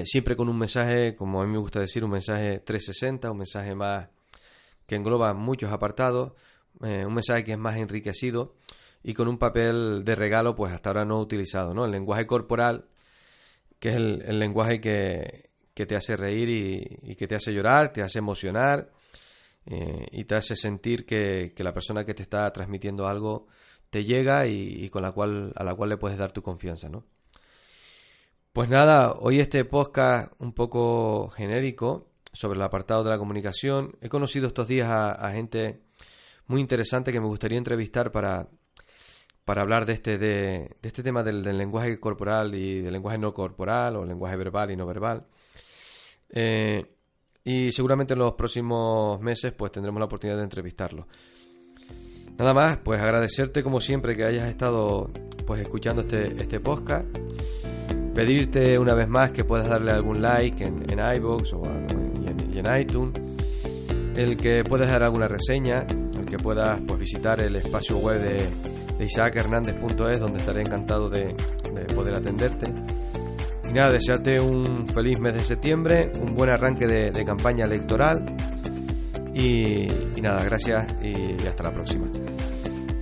siempre 0.05 0.35
con 0.35 0.49
un 0.49 0.57
mensaje, 0.57 1.15
como 1.15 1.39
a 1.39 1.45
mí 1.45 1.51
me 1.51 1.59
gusta 1.59 1.79
decir, 1.79 2.03
un 2.03 2.09
mensaje 2.09 2.59
360, 2.59 3.29
un 3.29 3.37
mensaje 3.37 3.75
más 3.75 4.09
que 4.87 4.95
engloba 4.95 5.35
muchos 5.35 5.71
apartados, 5.71 6.33
un 6.79 7.13
mensaje 7.13 7.43
que 7.43 7.51
es 7.51 7.59
más 7.59 7.77
enriquecido 7.77 8.55
y 9.07 9.13
con 9.13 9.29
un 9.29 9.37
papel 9.37 10.03
de 10.03 10.15
regalo 10.15 10.53
pues 10.53 10.73
hasta 10.73 10.89
ahora 10.89 11.05
no 11.05 11.21
utilizado, 11.21 11.73
¿no? 11.73 11.85
El 11.85 11.91
lenguaje 11.91 12.27
corporal, 12.27 12.89
que 13.79 13.87
es 13.87 13.95
el, 13.95 14.37
lenguaje 14.37 14.81
que, 14.81 15.49
te 15.73 15.95
hace 15.95 16.17
reír 16.17 16.49
y, 17.01 17.15
que 17.15 17.25
te 17.25 17.35
hace 17.35 17.53
llorar, 17.53 17.93
te 17.93 18.01
hace 18.01 18.19
emocionar 18.19 18.91
eh, 19.65 20.07
y 20.11 20.25
te 20.25 20.35
hace 20.35 20.57
sentir 20.57 21.05
que, 21.05 21.53
la 21.59 21.73
persona 21.73 22.03
que 22.03 22.13
te 22.13 22.21
está 22.21 22.51
transmitiendo 22.51 23.07
algo 23.07 23.47
te 23.89 24.03
llega 24.03 24.45
y, 24.45 24.89
con 24.89 25.03
la 25.03 25.13
cual, 25.13 25.53
a 25.55 25.63
la 25.63 25.73
cual 25.73 25.91
le 25.91 25.97
puedes 25.97 26.17
dar 26.17 26.33
tu 26.33 26.41
confianza, 26.41 26.89
¿no? 26.89 27.05
Pues 28.51 28.67
nada, 28.67 29.13
hoy 29.13 29.39
este 29.39 29.63
podcast 29.63 30.33
un 30.39 30.51
poco 30.51 31.29
genérico 31.29 32.11
sobre 32.33 32.57
el 32.57 32.63
apartado 32.63 33.05
de 33.05 33.11
la 33.11 33.17
comunicación. 33.17 33.95
He 34.01 34.09
conocido 34.09 34.47
estos 34.47 34.67
días 34.67 34.89
a 34.89 35.31
gente 35.31 35.79
muy 36.47 36.59
interesante 36.59 37.13
que 37.13 37.21
me 37.21 37.27
gustaría 37.27 37.57
entrevistar 37.57 38.11
para, 38.11 38.49
para 39.47 39.61
hablar 39.61 39.85
de 39.85 39.93
este, 39.93 40.17
de, 40.17 40.75
este 40.81 41.01
tema 41.01 41.23
del, 41.23 41.41
lenguaje 41.41 41.97
corporal 42.01 42.53
y 42.53 42.81
del 42.81 42.91
lenguaje 42.91 43.17
no 43.17 43.33
corporal 43.33 43.95
o 43.95 44.03
lenguaje 44.03 44.35
verbal 44.35 44.71
y 44.71 44.75
no 44.75 44.85
verbal. 44.85 45.25
Eh, 46.29 46.85
y 47.45 47.71
seguramente 47.71 48.11
en 48.11 48.19
los 48.19 48.33
próximos 48.33 49.21
meses 49.21 49.53
pues 49.53 49.71
tendremos 49.71 49.99
la 49.99 50.05
oportunidad 50.07 50.35
de 50.35 50.43
entrevistarlo. 50.43 51.07
Nada 52.37 52.53
más, 52.53 52.79
pues 52.79 52.99
agradecerte 52.99 53.63
como 53.63 53.79
siempre 53.79 54.17
que 54.17 54.25
hayas 54.25 54.49
estado 54.49 55.09
pues 55.45 55.61
escuchando 55.61 56.01
este, 56.01 56.25
este 56.41 56.59
podcast. 56.59 57.07
Pedirte 58.13 58.77
una 58.77 58.95
vez 58.95 59.07
más 59.07 59.31
que 59.31 59.45
puedas 59.45 59.69
darle 59.69 59.91
algún 59.91 60.21
like 60.21 60.61
en, 60.61 60.83
en 60.91 60.99
iVoox 60.99 61.53
o 61.53 61.63
en, 61.65 62.81
iTunes. 62.81 63.17
El 64.13 64.35
que 64.35 64.65
puedas 64.65 64.89
dar 64.89 65.03
alguna 65.03 65.29
reseña, 65.29 65.87
el 65.87 66.25
que 66.25 66.37
puedas 66.37 66.81
pues 66.85 66.99
visitar 66.99 67.41
el 67.41 67.55
espacio 67.55 67.97
web 67.97 68.19
de 68.19 68.76
de 68.97 69.05
isaachernández.es, 69.05 70.19
donde 70.19 70.39
estaré 70.39 70.61
encantado 70.61 71.09
de, 71.09 71.35
poder 71.93 72.15
atenderte. 72.15 72.71
Y 73.69 73.73
nada, 73.73 73.91
desearte 73.91 74.39
un 74.39 74.87
feliz 74.87 75.19
mes 75.19 75.33
de 75.33 75.43
septiembre, 75.43 76.11
un 76.21 76.35
buen 76.35 76.49
arranque 76.49 76.87
de, 76.87 77.25
campaña 77.25 77.65
electoral. 77.65 78.25
Y, 79.33 79.87
y, 80.15 80.21
nada, 80.21 80.43
gracias 80.43 80.87
y 81.01 81.45
hasta 81.45 81.63
la 81.63 81.71
próxima. 81.71 82.07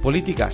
Políticas. 0.02 0.54